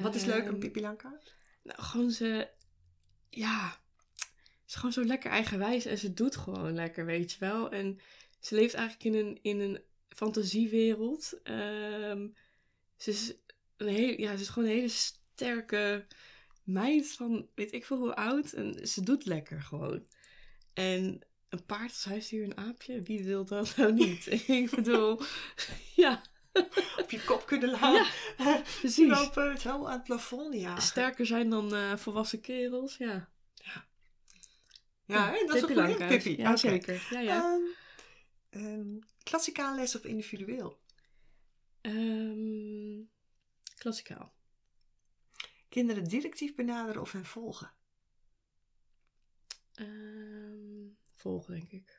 [0.00, 1.34] Wat is leuk aan Ehm, Pippi Langkous?
[1.62, 2.48] Nou, gewoon ze...
[3.30, 3.70] Ja,
[4.18, 4.26] ze
[4.66, 7.70] is gewoon zo lekker eigenwijs en ze doet gewoon lekker, weet je wel.
[7.70, 8.00] En
[8.40, 11.40] ze leeft eigenlijk in een, in een fantasiewereld.
[11.42, 12.28] Ehm,
[12.96, 13.34] ze is
[13.76, 14.20] een hele...
[14.20, 16.06] Ja, ze is gewoon een hele sterke
[16.62, 18.52] meid van weet ik veel hoe oud.
[18.52, 20.06] En ze doet lekker gewoon.
[20.72, 24.26] En een paard als huisdier, een aapje, wie wil dat nou niet?
[24.48, 25.20] ik bedoel,
[25.96, 26.22] ja,
[27.02, 28.06] Op je kop kunnen laten.
[28.80, 29.08] precies.
[29.08, 30.80] Lopen zo aan het plafond, ja.
[30.80, 33.28] Sterker zijn dan eh, volwassen kerels, ja.
[35.04, 36.36] Ja, hè, dat is een Pippi.
[36.36, 37.06] Ja, zeker.
[37.10, 37.60] Ja, ja.
[38.50, 40.78] Ehm, ehm, klassikaal les of individueel?
[41.80, 43.02] Ehm,
[43.78, 44.32] klassikaal.
[45.68, 47.72] Kinderen directief benaderen of hen volgen?
[51.14, 51.97] Volgen, denk ik.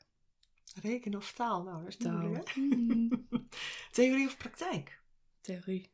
[0.76, 1.64] Rekenen of taal?
[1.64, 2.18] Nou, dat is Taal.
[2.20, 2.62] moeilijk, hè?
[2.62, 3.28] Hmm,
[3.92, 5.02] Theorie of praktijk?
[5.42, 5.90] Theorie.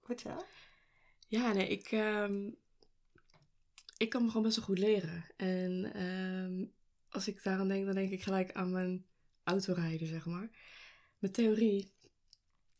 [0.00, 0.36] Goed zo.
[1.28, 2.50] Ja, nee, ik, ehm,
[3.96, 5.24] ik kan me gewoon best wel goed leren.
[5.36, 6.64] En ehm,
[7.08, 9.06] als ik daaraan denk, dan denk ik gelijk aan mijn
[9.44, 10.50] autorijden, zeg maar.
[11.18, 11.92] Met theorie,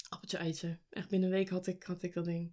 [0.09, 0.79] appeltje eitje.
[0.91, 2.53] Echt binnen een week had ik, had ik dat ding.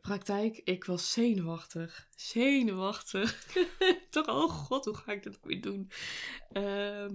[0.00, 2.08] Praktijk, ik was zenuwachtig.
[2.16, 3.46] Zenuwachtig.
[4.10, 5.90] Toch, oh god, hoe ga ik dat weer doen?
[6.52, 7.14] Ehm,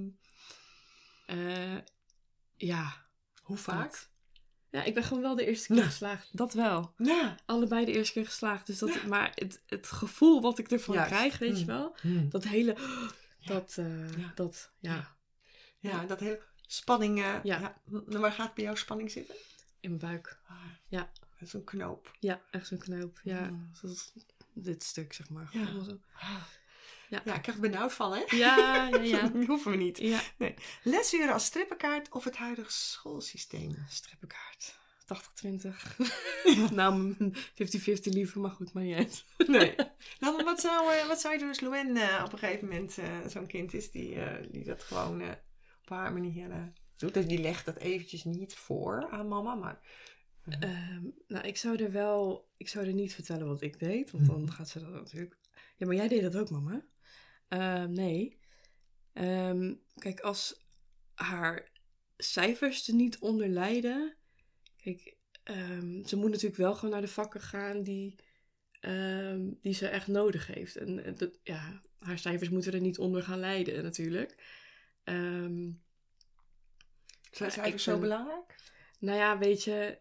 [1.25, 1.77] eh,
[2.55, 3.05] ja.
[3.41, 3.91] Hoe vaak?
[3.91, 4.11] dat.
[4.69, 5.88] Ja, ik ben gewoon wel de eerste keer Nou.
[5.88, 6.29] geslaagd.
[6.38, 7.36] Dat wel Nou.
[7.45, 8.67] allebei de eerste keer geslaagd.
[8.67, 11.11] Dus dat, maar het, het gevoel wat ik ervan Juist.
[11.11, 11.67] krijg, weet je Mm.
[11.67, 11.95] wel.
[12.01, 12.29] Hmm.
[12.29, 12.77] Dat hele,
[13.45, 14.31] dat, eh, Ja.
[14.36, 15.15] dat, ja,
[15.79, 17.17] Ja, dat hele spanning.
[17.19, 17.39] Ja.
[17.43, 17.81] ja.
[18.05, 19.36] Waar gaat bij jou spanning zitten?
[19.79, 20.39] in mijn buik.
[20.47, 20.55] Ah,
[20.88, 21.11] Ja.
[21.51, 22.11] Een knoop.
[22.19, 23.19] Ja, echt zo'n knoop.
[23.23, 23.69] Ja, Mm.
[23.73, 24.13] zoals
[24.53, 25.49] dit stuk, zeg maar.
[25.51, 25.83] Ja.
[25.83, 25.99] Zo.
[27.09, 27.21] Ja.
[27.25, 28.23] Ja, ik krijg er benauwd van, hè?
[28.35, 29.21] Ja, ja, ja.
[29.29, 29.97] Dat hoeven we niet.
[29.97, 30.21] Ja,
[30.83, 33.85] Lesuren als strippenkaart of het huidige schoolsysteem?
[33.89, 34.81] strippenkaart.
[35.03, 35.97] 80-20.
[36.71, 37.33] nou, 50-50
[38.03, 39.25] liever, maar goed, maar niet uit.
[39.47, 39.75] Nee.
[40.19, 42.67] Nou, maar wat zou, eh, wat zou je doen als Loen eh, op een gegeven
[42.67, 44.17] moment eh, zo'n kind is die,
[44.51, 45.21] die dat gewoon
[45.81, 47.13] op haar manier doet?
[47.13, 49.79] Dus Die legt dat eventjes niet voor aan mama, maar...
[50.49, 54.25] Ehm, nou, ik zou er wel, ik zou er niet vertellen wat ik deed, want
[54.25, 54.51] dan Mhm.
[54.51, 55.37] gaat ze dat natuurlijk.
[55.77, 56.85] Ja, maar jij deed dat ook, mama.
[57.47, 58.39] Ehm, nee.
[59.13, 60.65] Ehm, kijk, als
[61.13, 61.71] haar
[62.17, 64.15] cijfers er niet onder lijden.
[64.77, 65.15] Kijk,
[66.05, 68.15] ze moet natuurlijk wel gewoon naar de vakken gaan die,
[69.61, 70.75] die ze echt nodig heeft.
[70.75, 74.61] En dat, ja, haar cijfers moeten er niet onder gaan lijden, natuurlijk.
[77.31, 78.55] Zijn cijfers zo belangrijk?
[78.99, 79.97] nou ja, weet je,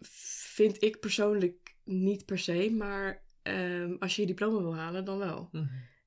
[0.00, 5.18] vind ik persoonlijk niet per se, maar ehm, als je je diploma wil halen, dan
[5.18, 5.50] wel.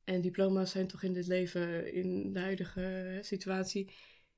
[0.03, 3.91] En diploma's zijn toch in dit leven, in de huidige situatie,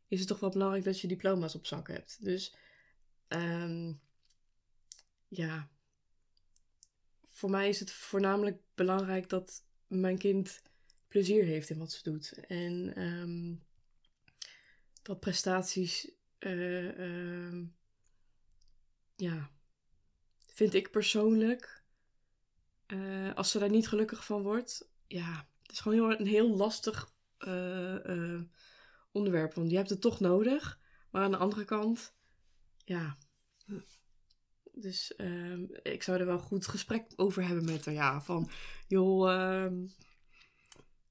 [0.07, 2.23] is het toch wel belangrijk dat je diploma's op zak hebt.
[2.23, 2.55] Dus
[3.27, 3.93] ehm,
[5.27, 5.69] ja,
[7.31, 10.61] voor mij is het voornamelijk belangrijk dat mijn kind
[11.07, 12.45] plezier heeft in wat ze doet.
[12.47, 13.55] En ehm,
[15.01, 17.61] dat prestaties, eh,
[19.15, 19.49] ja,
[20.45, 21.83] vind ik persoonlijk,
[22.85, 26.55] eh, als ze daar niet gelukkig van wordt, ja, het is gewoon heel, een heel
[26.55, 28.41] lastig eh, eh,
[29.11, 29.53] onderwerp.
[29.53, 32.13] Want je hebt het toch nodig, maar aan de andere kant,
[32.85, 33.17] ja.
[34.71, 37.93] Dus ehm, ik zou er wel goed gesprek over hebben met haar.
[37.93, 38.49] Ja, van,
[38.87, 39.85] joh, ehm,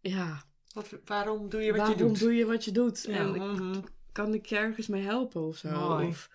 [0.00, 2.18] ja, Wat, waarom doe je wat waarom je doet?
[2.18, 3.02] doe je wat je doet?
[3.02, 3.80] Ja, En mhm.
[4.12, 5.70] kan ik je ergens mee helpen of zo?
[5.70, 6.06] Mooi.
[6.06, 6.30] Of,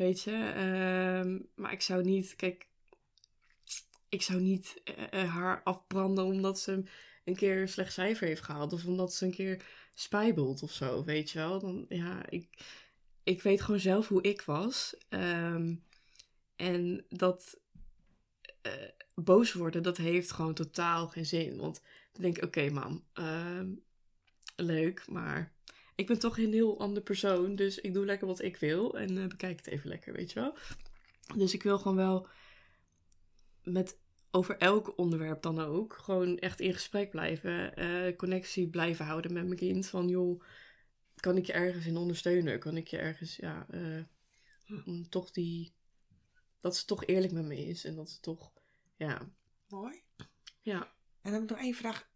[0.00, 2.66] weet je, ehm, maar ik zou niet, kijk,
[4.08, 6.82] ik zou niet eh, eh, haar afbranden omdat ze
[7.24, 8.72] een keer een slecht cijfer heeft gehaald.
[8.72, 11.58] Of omdat ze een keer spijbelt of zo, weet je wel.
[11.58, 12.48] Dan, ja, ik,
[13.22, 14.96] ik weet gewoon zelf hoe ik was.
[15.08, 15.74] Ehm,
[16.56, 17.60] en dat
[18.62, 18.72] eh,
[19.14, 21.56] boos worden, dat heeft gewoon totaal geen zin.
[21.56, 21.82] Want
[22.12, 23.68] dan denk ik, oké mam, ehm,
[24.56, 25.52] leuk, maar
[26.00, 27.56] ik ben toch een heel ander persoon.
[27.56, 30.40] Dus ik doe lekker wat ik wil en eh, bekijk het even lekker, weet je
[30.40, 30.56] wel.
[31.36, 32.28] Dus ik wil gewoon wel
[33.62, 33.98] met
[34.30, 35.92] over elk onderwerp dan ook.
[35.94, 37.76] Gewoon echt in gesprek blijven.
[37.76, 39.86] eh, connectie blijven houden met mijn kind.
[39.88, 40.42] Van joh,
[41.14, 42.58] kan ik je ergens in ondersteunen?
[42.58, 44.02] Kan ik je ergens, ja, eh,
[44.86, 45.72] om toch die...
[46.60, 47.84] Dat ze toch eerlijk met me is.
[47.84, 48.52] En dat ze toch,
[48.96, 49.30] ja,
[49.68, 50.02] Mooi.
[50.60, 50.80] ja.
[51.22, 52.08] En dan heb ik nog één vraag.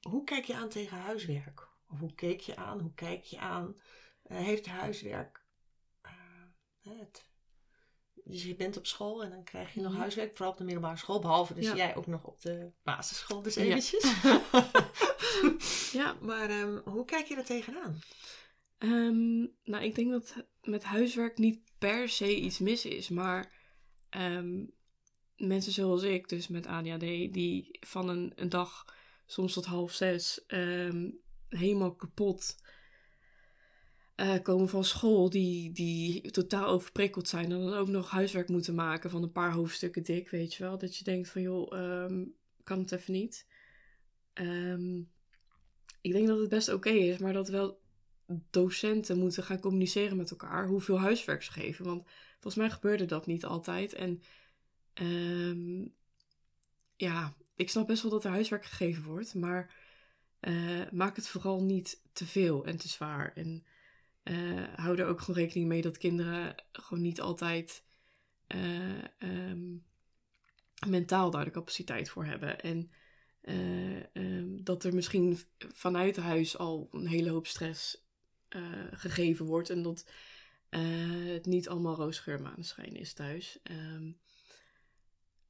[0.00, 1.68] Hoe kijk je aan tegen huiswerk?
[1.94, 2.80] Of hoe keek je aan?
[2.80, 3.76] Hoe kijk je aan?
[4.22, 5.44] Eh, heeft huiswerk...
[6.02, 6.10] eh,
[6.98, 7.26] het,
[8.24, 10.00] dus je bent op school en dan krijg je nog Mhm.
[10.00, 11.20] huiswerk, vooral op de middelbare school.
[11.20, 11.76] Behalve dus Ja.
[11.76, 14.12] jij ook nog op de basisschool, dus eventjes.
[15.92, 17.98] Ja, maar ehm, hoe kijk je er tegenaan?
[18.78, 23.52] Ehm, nou, ik denk dat met huiswerk niet per se iets mis is, maar
[24.08, 24.64] ehm,
[25.36, 27.00] mensen zoals ik, dus met ADHD,
[27.32, 28.94] die van een, een dag
[29.26, 31.10] soms tot half zes ehm,
[31.56, 32.56] helemaal kapot
[34.14, 38.74] eh, komen van school, die, die totaal overprikkeld zijn en dan ook nog huiswerk moeten
[38.74, 40.78] maken van een paar hoofdstukken dik, weet je wel.
[40.78, 42.24] Dat je denkt van joh, ehm,
[42.64, 43.46] kan het even niet.
[44.32, 44.98] Ehm,
[46.00, 47.82] ik denk dat het best oké is, maar dat wel
[48.50, 51.84] docenten moeten gaan communiceren met elkaar hoeveel huiswerk ze geven.
[51.84, 53.92] Want volgens mij gebeurde dat niet altijd.
[53.92, 54.22] En
[54.92, 55.86] ehm,
[56.96, 59.74] ja, ik snap best wel dat er huiswerk gegeven wordt, maar
[60.44, 63.32] eh, maak het vooral niet te veel en te zwaar.
[63.34, 63.64] En
[64.22, 67.84] eh, hou er ook gewoon rekening mee dat kinderen gewoon niet altijd
[68.46, 69.76] eh, ehm,
[70.86, 72.60] mentaal daar de capaciteit voor hebben.
[72.60, 72.90] En
[73.40, 78.02] eh, ehm, dat er misschien vanuit huis al een hele hoop stress
[78.90, 79.70] gegeven wordt.
[79.70, 80.10] En dat
[80.68, 83.58] het niet allemaal roosgeur maneschijn is thuis.
[83.62, 84.10] Ehm,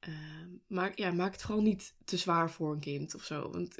[0.05, 3.49] ehm, maar ja, maak het vooral niet te zwaar voor een kind of zo.
[3.51, 3.75] Want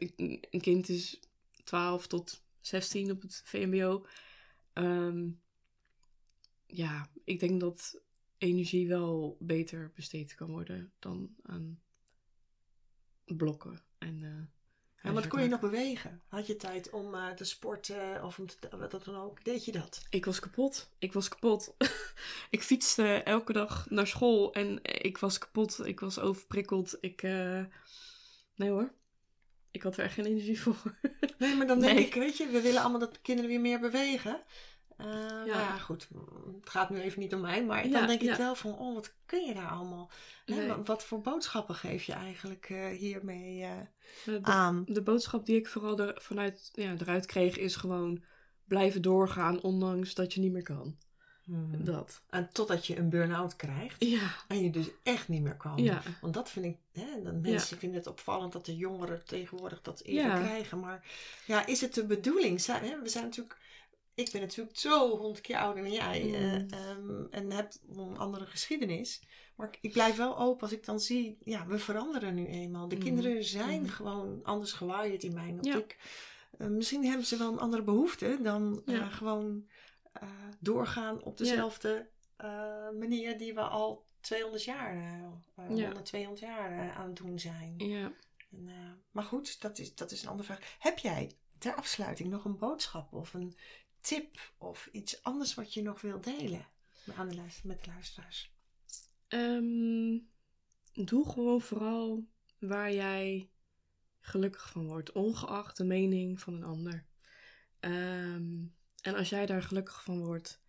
[0.50, 1.20] een kind is
[1.64, 4.06] 12 tot 16 op het VMBO.
[4.74, 5.30] Ehm,
[6.66, 8.02] ja, ik denk dat
[8.38, 11.82] energie wel beter besteed kan worden dan aan
[13.26, 13.82] blokken.
[13.98, 14.55] En, eh,
[15.14, 16.22] Maar huiswerk kon je nog bewegen?
[16.28, 18.58] Had je tijd om eh, te sporten of om te,
[18.90, 19.44] wat dan ook?
[19.44, 20.02] Deed je dat?
[20.10, 20.90] Ik was kapot.
[21.00, 21.76] Ik was kapot.
[22.50, 25.86] ik fietste elke dag naar school en ik was kapot.
[25.86, 26.98] Ik was overprikkeld.
[27.02, 27.24] Ik.
[27.24, 27.64] eh,
[28.56, 28.92] Nee hoor.
[29.72, 30.98] Ik had er echt geen energie voor.
[31.38, 32.06] Nee, maar dan denk Nee.
[32.06, 34.44] ik, weet je, we willen allemaal dat kinderen weer meer bewegen.
[34.98, 35.44] Eh ja.
[35.46, 35.78] Ja.
[35.78, 36.08] goed.
[36.62, 38.38] Het gaat nu even niet om mij, maar Ja, dan denk ik ja.
[38.38, 40.10] wel van, oh, wat kun je daar allemaal?
[40.46, 43.72] Hè, wat, wat voor boodschappen geef je eigenlijk eh, hiermee eh,
[44.26, 44.84] De, aan?
[44.88, 48.24] de boodschap die ik vooral er, vanuit, ja, eruit kreeg is gewoon
[48.68, 50.98] blijven doorgaan, ondanks dat je niet meer kan.
[51.44, 51.84] Hmm.
[51.84, 52.22] Dat.
[52.30, 55.78] En totdat je een burn-out krijgt Ja, en je dus echt niet meer kan.
[55.78, 59.82] ja, Want dat vind ik, hè, dat mensen vinden het opvallend dat de jongeren tegenwoordig
[59.82, 60.80] dat eerder krijgen.
[60.80, 61.06] Maar
[61.46, 62.62] ja, is het de bedoeling?
[62.62, 63.58] Zijn, hè, we zijn natuurlijk,
[64.16, 66.34] ik ben natuurlijk zo honderd keer ouder dan jij Mm.
[66.34, 66.56] eh,
[66.90, 69.22] ehm, en heb een andere geschiedenis.
[69.56, 72.88] Maar ik- blijf wel open als ik dan zie, ja, we veranderen nu eenmaal.
[72.88, 73.04] De Mhm.
[73.06, 73.90] kinderen zijn Mhm.
[73.92, 75.76] gewoon anders gewaaid in mijn Ja.
[75.78, 75.98] optiek.
[76.58, 79.10] Eh, misschien hebben ze wel een andere behoefte dan eh, Ja.
[79.10, 79.68] gewoon
[80.60, 82.10] doorgaan op dezelfde
[83.00, 85.42] manier die we al 200 jaar, Ja.
[85.56, 87.74] 100, 200 jaar aan het doen zijn.
[87.78, 88.12] ja.
[88.52, 88.70] En,
[89.12, 90.76] maar goed, dat is, dat is een andere vraag.
[90.80, 93.56] Heb jij ter afsluiting nog een boodschap of een
[94.06, 96.68] tip of iets anders wat je nog wilt delen
[97.16, 98.54] aan de luister, met de luisteraars?
[99.28, 100.18] Ehm,
[100.94, 102.28] doe gewoon vooral
[102.60, 103.50] waar jij
[104.20, 107.06] gelukkig van wordt, ongeacht de mening van een ander.
[107.80, 108.66] Ehm,
[109.02, 110.64] en als jij daar gelukkig van wordt,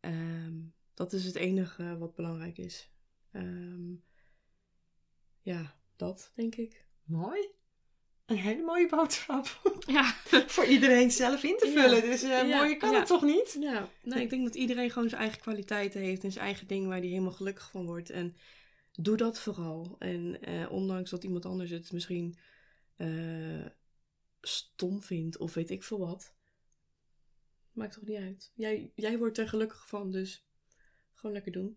[0.00, 0.60] ehm,
[0.94, 2.90] dat is het enige wat belangrijk is.
[3.30, 3.94] Ehm,
[5.40, 6.86] ja, dat denk ik.
[7.02, 7.60] Mooi.
[8.26, 9.60] Een hele mooie boodschap.
[9.86, 10.04] Ja,
[10.54, 11.72] Voor iedereen zelf in te Ja.
[11.82, 12.02] vullen.
[12.02, 13.56] Dus eh Ja, mooie kan het toch niet?
[13.60, 13.88] ja.
[14.02, 16.98] Nou, ik denk dat iedereen gewoon zijn eigen kwaliteiten heeft en zijn eigen ding waar
[16.98, 18.10] hij helemaal gelukkig van wordt.
[18.10, 18.36] En
[18.92, 19.96] doe dat vooral.
[19.98, 22.36] En eh, ondanks dat iemand anders het misschien
[22.96, 23.66] eh,
[24.40, 26.34] stom vindt of weet ik veel wat,
[27.72, 28.52] maakt toch niet uit.
[28.54, 30.46] Jij, jij wordt er gelukkig van, dus
[31.12, 31.76] gewoon lekker doen.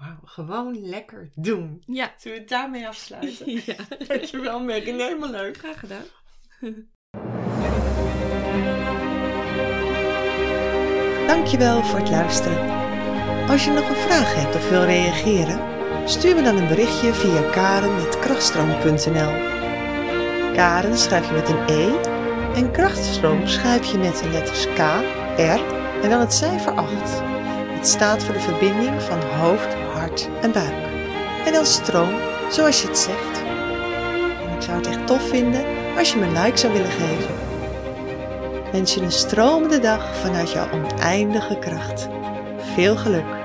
[0.00, 1.82] Wauw, gewoon lekker doen.
[1.86, 2.12] Ja.
[2.16, 3.52] Zullen we het daarmee afsluiten?
[3.66, 3.74] ja.
[4.08, 5.56] Dankjewel Megan, helemaal leuk.
[5.56, 6.04] Graag gedaan.
[11.26, 12.70] Dankjewel voor het luisteren.
[13.48, 15.60] Als je nog een vraag hebt of wil reageren,
[16.08, 19.32] stuur me dan een berichtje via karen.krachtstroom.nl
[20.54, 22.00] Karen schrijf je met een E
[22.54, 24.78] en krachtstroom schrijf je met de letters K,
[25.36, 25.60] R
[26.02, 27.22] en dan het cijfer 8.
[27.80, 29.89] Het staat voor de verbinding van hoofd,
[30.40, 30.74] en buik.
[31.46, 32.14] En dan stroom,
[32.50, 33.42] zoals je het zegt.
[34.48, 35.64] En ik zou het echt tof vinden
[35.96, 37.34] als je me een like zou willen geven.
[38.72, 42.08] Wens je een stromende dag vanuit jouw oneindige kracht.
[42.74, 43.39] Veel geluk!